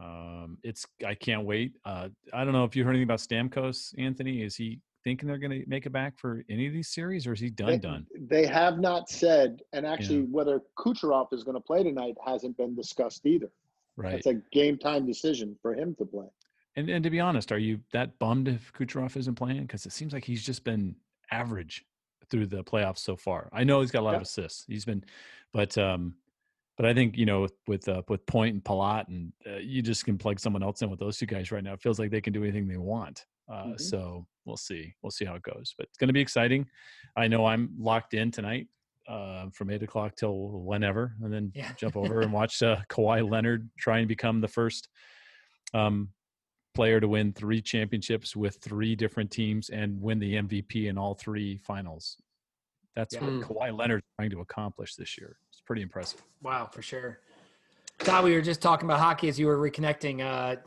[0.00, 1.72] Um, it's I can't wait.
[1.84, 4.42] Uh, I don't know if you heard anything about Stamkos, Anthony.
[4.42, 7.32] Is he thinking they're going to make it back for any of these series, or
[7.32, 7.68] is he done?
[7.68, 8.06] They, done?
[8.18, 12.74] they have not said, and actually, whether Kucherov is going to play tonight hasn't been
[12.74, 13.50] discussed either.
[13.96, 14.14] Right.
[14.14, 16.28] It's a game time decision for him to play.
[16.79, 19.62] And and to be honest, are you that bummed if Kucherov isn't playing?
[19.62, 20.95] Because it seems like he's just been
[21.33, 21.85] average
[22.31, 23.49] through the playoffs so far.
[23.53, 24.64] I know he's got a lot of assists.
[24.68, 25.03] He's been,
[25.53, 26.14] but um,
[26.76, 29.83] but I think you know with with, uh, with Point and Palat, and uh, you
[29.83, 31.72] just can plug someone else in with those two guys right now.
[31.72, 33.26] It feels like they can do anything they want.
[33.51, 33.81] Uh, Mhm.
[33.81, 34.95] So we'll see.
[35.03, 35.74] We'll see how it goes.
[35.76, 36.64] But it's going to be exciting.
[37.16, 38.68] I know I'm locked in tonight.
[39.09, 41.72] Uh, from eight o'clock till whenever, and then Yeah.
[41.79, 44.89] jump over and watch uh, Kawhi Leonard try and become the first
[45.72, 46.11] um,
[46.79, 51.12] player to win three championships with three different teams and win the MVP in all
[51.12, 52.18] three finals.
[52.95, 53.22] That's Yeah.
[53.24, 53.43] what Mm.
[53.43, 55.41] Kawhi Leonard's trying to accomplish this year.
[55.51, 56.22] It's pretty impressive.
[56.41, 57.18] Wow, for sure.
[57.99, 60.20] Todd, we were just talking about hockey as you were reconnecting.
[60.20, 60.61] Uh,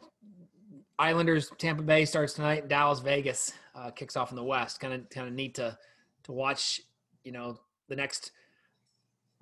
[1.00, 2.68] Islanders, Tampa Bay starts tonight.
[2.68, 4.82] Dallas, Vegas uh, kicks off in the West.
[4.82, 5.78] Kind of, kind of neat to
[6.24, 6.82] to watch.
[7.24, 7.58] You know,
[7.88, 8.32] the next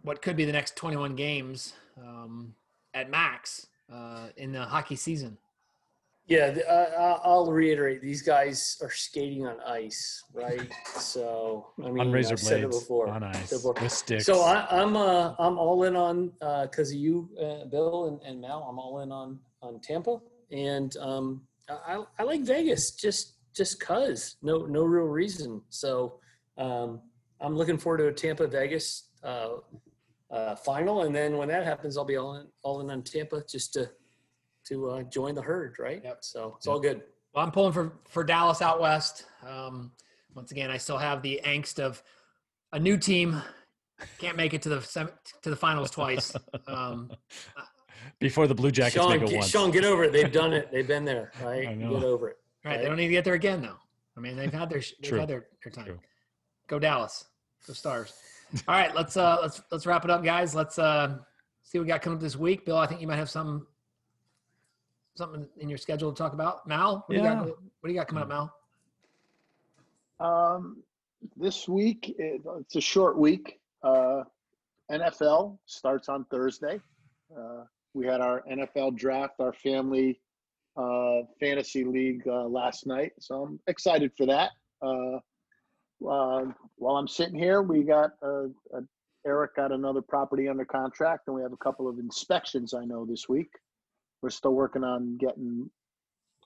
[0.04, 2.54] what could be the next 21 games um,
[2.94, 5.40] at max uh, in the hockey season.
[6.30, 8.02] Yeah, uh, I- I'll reiterate.
[8.04, 10.72] These guys are skating on ice, right?
[11.00, 13.08] So I mean, on razor I've said it blades, before.
[13.10, 13.74] on ice, Before.
[13.82, 14.26] with sticks.
[14.28, 16.32] So I, I'm uh, I'm all in on
[16.68, 18.62] because of you, uh, Bill and, and Mal.
[18.70, 20.22] I'm all in on on Tampa,
[20.52, 25.62] and um, I, I- I like Vegas just just cause no no real reason.
[25.70, 26.20] So
[26.60, 27.02] um,
[27.42, 29.56] I'm looking forward to a Tampa Vegas uh,
[30.30, 33.44] uh, final, and then when that happens, I'll be all in all in on Tampa
[33.50, 33.90] just to
[34.70, 36.02] to uh, join the herd, right?
[36.04, 36.18] Yep.
[36.22, 37.02] So it's all good.
[37.34, 39.26] Well, I'm pulling for for Dallas out west.
[39.48, 39.92] Um,
[40.36, 42.02] once again, I still have the angst of
[42.72, 43.42] a new team
[44.18, 45.12] can't make it to the sem-
[45.42, 46.36] to the finals twice.
[46.68, 47.12] Um,
[48.20, 49.50] Before the Blue Jackets Sean, make it get, once.
[49.50, 50.12] Sean, get over it.
[50.14, 50.72] They've done it.
[50.72, 51.32] They've been there.
[51.44, 51.68] Right?
[51.68, 51.94] I know.
[51.94, 52.38] Get over it.
[52.64, 52.80] Right.
[52.80, 53.78] They don't need to get there again, though.
[54.18, 55.20] I mean, they've had their sh- they've True.
[55.20, 55.86] had their, their time.
[55.86, 56.00] True.
[56.68, 57.26] Go Dallas.
[57.68, 58.14] Go Stars.
[58.68, 60.56] All right, let's uh let's let's wrap it up, guys.
[60.56, 61.18] Let's uh
[61.64, 62.66] see what we got coming up this week.
[62.66, 63.68] Bill, I think you might have some
[65.20, 66.66] something in your schedule to talk about.
[66.66, 67.46] Mal, what do you got?
[67.46, 67.52] Yeah.
[67.52, 68.54] What do you got coming up, Mal?
[70.20, 70.78] Um,
[71.38, 73.60] this week, it, it's a short week.
[73.84, 74.24] Uh,
[74.90, 76.82] NFL starts on Thursday.
[77.38, 80.20] Uh, we had our NFL draft, our family
[80.78, 84.52] uh, fantasy league uh, last night, so I'm excited for that.
[84.82, 85.18] Uh,
[86.08, 86.46] uh,
[86.78, 88.46] while I'm sitting here, we got uh,
[88.76, 88.82] uh,
[89.28, 92.74] Eric got another property under contract, and we have a couple of inspections.
[92.74, 93.50] I know this week.
[94.22, 95.70] We're still working on getting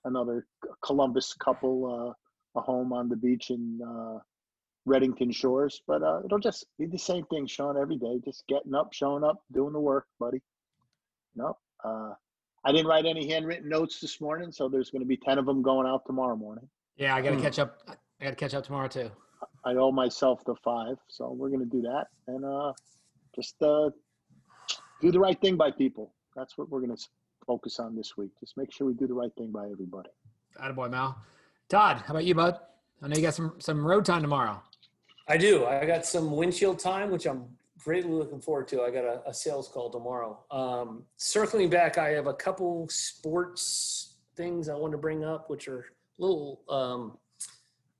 [0.04, 0.46] another
[0.84, 2.14] Columbus couple
[2.56, 4.18] uh, a home on the beach in uh,
[4.88, 5.82] Redington Shores.
[5.86, 8.20] But uh, it'll just be the same thing, Sean, every day.
[8.24, 10.40] Just getting up, showing up, doing the work, buddy.
[11.34, 12.12] No, uh,
[12.64, 15.46] I didn't write any handwritten notes this morning, so there's going to be ten of
[15.46, 16.68] them going out tomorrow morning.
[16.96, 17.42] Yeah, I got to Hmm.
[17.42, 17.78] catch up.
[17.88, 19.10] I got to catch up tomorrow too.
[19.64, 22.72] I owe myself the five, so we're gonna do that and uh,
[23.34, 23.88] just uh,
[25.00, 26.14] do the right thing by people.
[26.36, 27.08] That's what we're gonna s-
[27.46, 28.30] focus on this week.
[28.40, 30.10] Just make sure we do the right thing by everybody.
[30.60, 31.16] Attaboy, Mal.
[31.68, 32.58] Todd, how about you, bud?
[33.02, 34.62] I know you got some some road time tomorrow.
[35.28, 35.66] I do.
[35.66, 37.46] I got some windshield time, which I'm
[37.82, 38.82] greatly looking forward to.
[38.82, 40.38] I got a, a sales call tomorrow.
[40.50, 45.68] Um, circling back, I have a couple sports things I want to bring up, which
[45.68, 47.18] are a little um,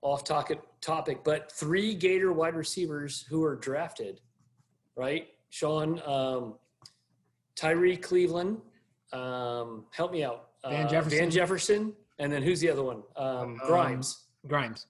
[0.02, 4.20] off topic, topic, but three Gator wide receivers who are drafted,
[4.96, 5.28] right?
[5.50, 6.54] Sean, um,
[7.56, 8.58] Tyrie Cleveland,
[9.14, 10.50] um, help me out.
[10.68, 11.18] Van Uh, Jefferson.
[11.18, 11.92] Van Jefferson.
[12.18, 13.02] And then who's the other one?
[13.16, 14.26] Um, Um, Grimes.
[14.46, 14.86] Grimes.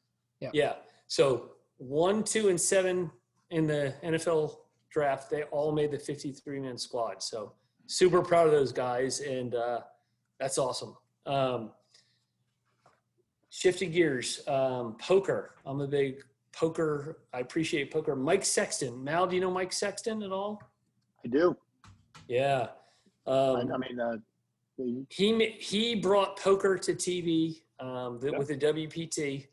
[0.52, 0.74] Yeah.
[1.06, 3.10] So one, two, and seven
[3.50, 4.58] in the NFL
[4.90, 7.22] draft, they all made the 53 man squad.
[7.22, 7.52] So
[7.86, 9.20] super proud of those guys.
[9.20, 9.80] And uh,
[10.38, 10.96] that's awesome.
[11.26, 11.70] Um,
[13.50, 15.54] shifting gears, um, poker.
[15.64, 16.22] I'm a big
[16.52, 17.18] poker.
[17.32, 18.14] I appreciate poker.
[18.14, 19.02] Mike Sexton.
[19.02, 20.60] Mal, do you know Mike Sexton at all?
[21.24, 21.56] I do.
[22.28, 22.68] Yeah.
[23.26, 24.16] I, Um, I mean, uh,
[25.08, 28.38] he he brought poker to TV um, the, Yeah.
[28.38, 29.46] with the WPT.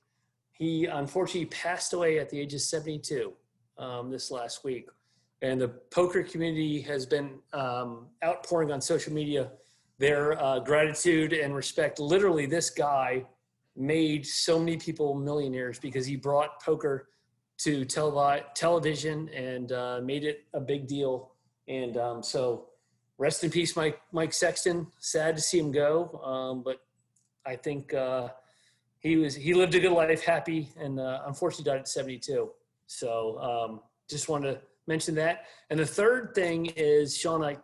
[0.53, 3.34] He unfortunately passed away at the age of 72
[3.78, 4.89] um, this last week,
[5.41, 9.51] and the poker community has been um, outpouring on social media
[9.97, 11.99] their uh, gratitude and respect.
[11.99, 13.24] Literally, this guy
[13.76, 17.09] made so many people millionaires because he brought poker
[17.59, 21.34] to televi- television and uh, made it a big deal.
[21.67, 22.69] And um, so
[23.22, 24.88] rest in peace, Mike Mike Sexton.
[24.99, 26.82] Sad to see him go, um, but
[27.45, 28.30] I think uh,
[28.99, 32.49] he was he lived a good life, happy, and uh, unfortunately died at 72.
[32.88, 35.45] So um, just wanted to mention that.
[35.69, 37.57] And the third thing is Sean, I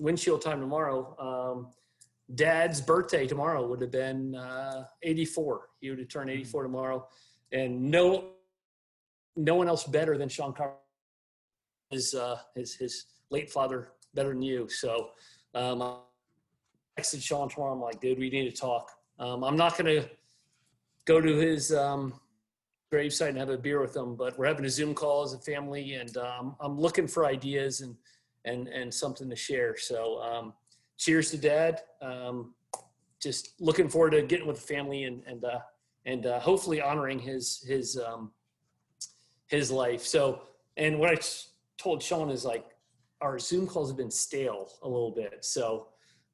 [0.00, 1.16] windshield time tomorrow.
[1.18, 1.68] Um,
[2.34, 5.68] Dad's birthday tomorrow would have been uh, 84.
[5.80, 7.06] He would have turned 84 tomorrow,
[7.52, 8.30] and no
[9.36, 10.74] no one else better than Sean Carter.
[11.90, 14.68] His uh, his his late father better than you.
[14.68, 15.10] So
[15.54, 15.96] um, I
[16.98, 17.72] texted Sean tomorrow.
[17.72, 18.90] I'm like, dude, we need to talk.
[19.18, 20.08] Um, I'm not going to
[21.04, 22.14] go to his um,
[22.92, 25.38] gravesite and have a beer with him, but we're having a Zoom call as a
[25.38, 27.96] family, and um, I'm looking for ideas and
[28.44, 29.76] and and something to share.
[29.76, 30.52] So um,
[30.96, 31.82] cheers to Dad.
[32.00, 32.54] Um,
[33.20, 35.60] just looking forward to getting with the family and and uh,
[36.06, 38.30] and uh, hopefully honoring his his um,
[39.48, 40.02] his life.
[40.02, 40.42] So
[40.76, 41.18] and what I
[41.76, 42.64] told Sean is like
[43.20, 45.44] our Zoom calls have been stale a little bit.
[45.44, 45.88] So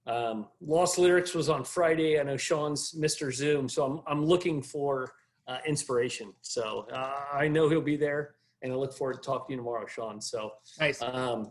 [0.07, 2.21] um, Lost Lyrics was on Friday.
[2.21, 3.33] I know Sean's Mr.
[3.33, 5.13] Zoom, so I'm I'm looking for
[5.49, 6.33] uh, inspiration.
[6.43, 9.57] So uh, I know he'll be there, and I look forward to talking to you
[9.59, 10.21] tomorrow, Sean.
[10.21, 11.01] So Nice.
[11.03, 11.51] um,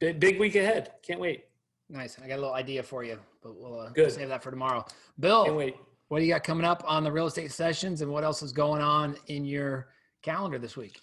[0.00, 0.92] big, big week ahead.
[1.02, 1.44] Can't wait.
[1.90, 2.18] Nice.
[2.22, 4.12] I got a little idea for you, but we'll, uh, Good.
[4.12, 4.84] save that for tomorrow.
[5.20, 5.76] Bill, Can't wait.
[6.08, 8.52] what do you got coming up on the real estate sessions and what else is
[8.52, 9.88] going on in your
[10.22, 11.00] calendar this week?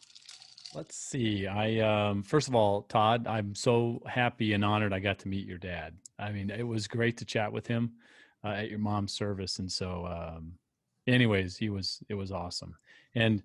[0.73, 1.47] Let's see.
[1.47, 5.45] I um, first of all, Todd, I'm so happy and honored I got to meet
[5.45, 5.95] your dad.
[6.17, 7.91] I mean, it was great to chat with him
[8.43, 10.53] uh, at your mom's service, and so, um,
[11.07, 12.73] anyways, he was it was awesome.
[13.15, 13.43] And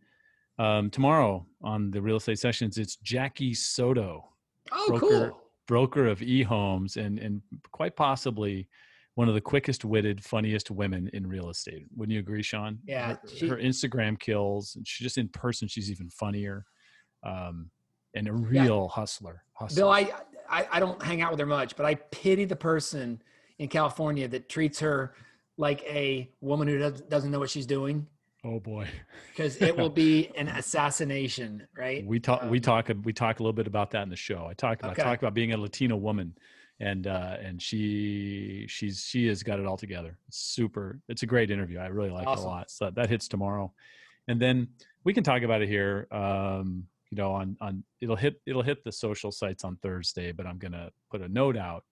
[0.59, 4.29] um, tomorrow on the real estate sessions, it's Jackie Soto,
[4.73, 5.41] Oh, Broker- cool.
[5.67, 8.69] broker of eHomes, and and quite possibly
[9.17, 11.87] one of the quickest witted, funniest women in real estate.
[11.97, 12.79] Wouldn't you agree, Sean?
[12.87, 16.67] Yeah, Her, she- her Instagram kills, and she just in person, she's even funnier
[17.27, 17.71] um,
[18.15, 18.63] and a Yeah.
[18.63, 19.43] real hustler.
[19.53, 19.83] hustler.
[19.83, 20.13] Bill, I,
[20.49, 23.21] I I don't hang out with her much, but I pity the person
[23.59, 25.15] in California that treats her
[25.57, 28.07] like a woman who doesn't doesn't know what she's doing
[28.45, 28.87] oh boy,
[29.33, 32.05] because it will be an assassination, right?
[32.07, 34.47] we talk we Um, talk we talk a little bit about that in the show.
[34.47, 35.03] I talk about Okay.
[35.03, 36.35] talk about being a Latino woman,
[36.79, 40.19] and uh, and she she's she has got it all together.
[40.29, 41.01] It's super.
[41.09, 41.79] It's a great interview.
[41.79, 42.71] I really like it a lot.
[42.71, 43.73] So that hits tomorrow,
[44.29, 44.69] and then
[45.05, 46.07] we can talk about it here.
[46.13, 50.47] Um, you know, on on it'll hit it'll hit the social sites on Thursday, but
[50.47, 51.85] I'm gonna put a note out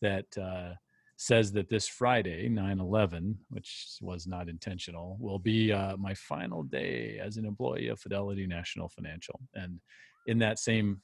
[0.00, 0.74] that uh,
[1.16, 7.20] says that this Friday, 9/11, which was not intentional, will be uh, my final day
[7.22, 9.40] as an employee of Fidelity National Financial.
[9.54, 9.80] And
[10.26, 11.00] in that same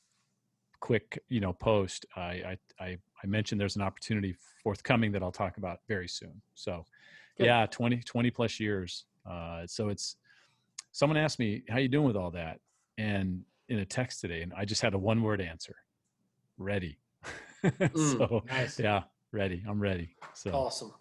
[0.80, 5.32] quick, you know, post, I I I, I mentioned there's an opportunity forthcoming that I'll
[5.32, 6.40] talk about very soon.
[6.54, 6.84] So,
[7.36, 7.46] Good.
[7.46, 9.04] yeah, 20 20 plus years.
[9.28, 10.16] Uh, so it's
[10.92, 12.60] someone asked me how you doing with all that,
[12.96, 15.76] and in a text today, and I just had a one word answer:
[16.56, 16.98] ready.
[17.94, 18.78] so Nice.
[18.78, 19.02] yeah,
[19.32, 19.62] ready.
[19.68, 20.14] I'm ready.
[20.34, 20.92] So Awesome.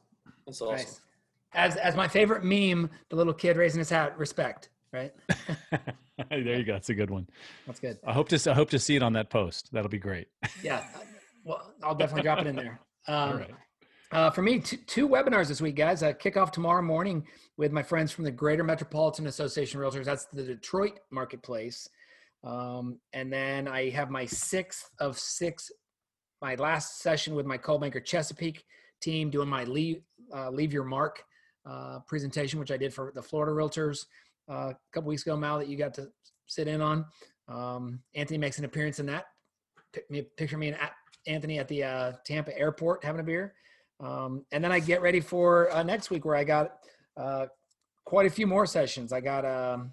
[0.45, 0.75] That's awesome.
[0.77, 1.01] Nice.
[1.53, 5.13] As as my favorite meme, the little kid raising his hat, respect, right?
[6.29, 6.73] there you go.
[6.73, 7.27] That's a good one.
[7.65, 7.97] That's good.
[8.05, 9.69] I hope to I hope to see it on that post.
[9.71, 10.27] That'll be great.
[10.63, 10.83] Yeah.
[11.43, 12.79] Well, I'll definitely drop it in there.
[13.07, 13.51] Um, All right.
[14.11, 16.03] Uh, for me, two, two webinars this week, guys.
[16.03, 20.03] I kick off tomorrow morning with my friends from the Greater Metropolitan Association of Realtors.
[20.05, 21.87] That's the Detroit marketplace.
[22.47, 25.69] Um, and then I have my sixth of six,
[26.41, 28.63] my last session with my Coldwell Banker Chesapeake
[29.01, 30.01] team doing my leave,
[30.33, 31.23] uh, leave your mark
[31.69, 34.05] uh, presentation, which I did for the Florida Realtors
[34.49, 36.07] uh, a couple weeks ago, Mal, that you got to
[36.45, 37.05] sit in on.
[37.49, 39.25] Um, Anthony makes an appearance in that.
[40.09, 40.77] Me, picture me and
[41.27, 43.55] Anthony at the uh, Tampa airport having a beer.
[43.99, 46.77] Um, and then I get ready for uh, next week where I got
[47.17, 47.47] uh,
[48.05, 49.11] quite a few more sessions.
[49.11, 49.91] I got um,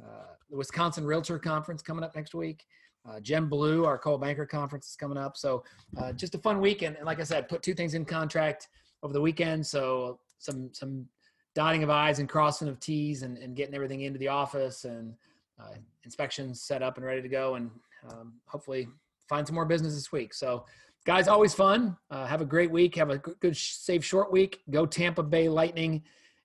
[0.00, 2.64] uh, the Wisconsin Realtor Conference coming up next week.
[3.08, 5.36] Uh, Gen Blue, our Coldwell Banker Conference is coming up.
[5.36, 5.62] So
[5.96, 6.96] uh, just a fun weekend.
[6.96, 8.68] And like I said, put two things in contract
[9.02, 9.64] over the weekend.
[9.64, 11.06] So some some
[11.54, 15.14] dotting of I's and crossing of T's and, and getting everything into the office and
[15.58, 15.74] uh,
[16.04, 17.54] inspections set up and ready to go.
[17.54, 17.70] And
[18.10, 18.88] um, hopefully
[19.28, 20.34] find some more business this week.
[20.34, 20.66] So
[21.06, 21.96] guys, always fun.
[22.10, 22.96] Uh, have a great week.
[22.96, 24.60] Have a good, safe, short week.
[24.70, 26.02] Go Tampa Bay Lightning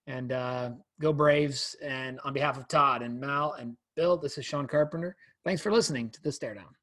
[0.07, 0.69] and uh,
[1.01, 1.75] go Braves.
[1.83, 5.15] And on behalf of Todd and Mal and Bill, this is Sean Carpenter.
[5.45, 6.73] Thanks for listening to the StareDown.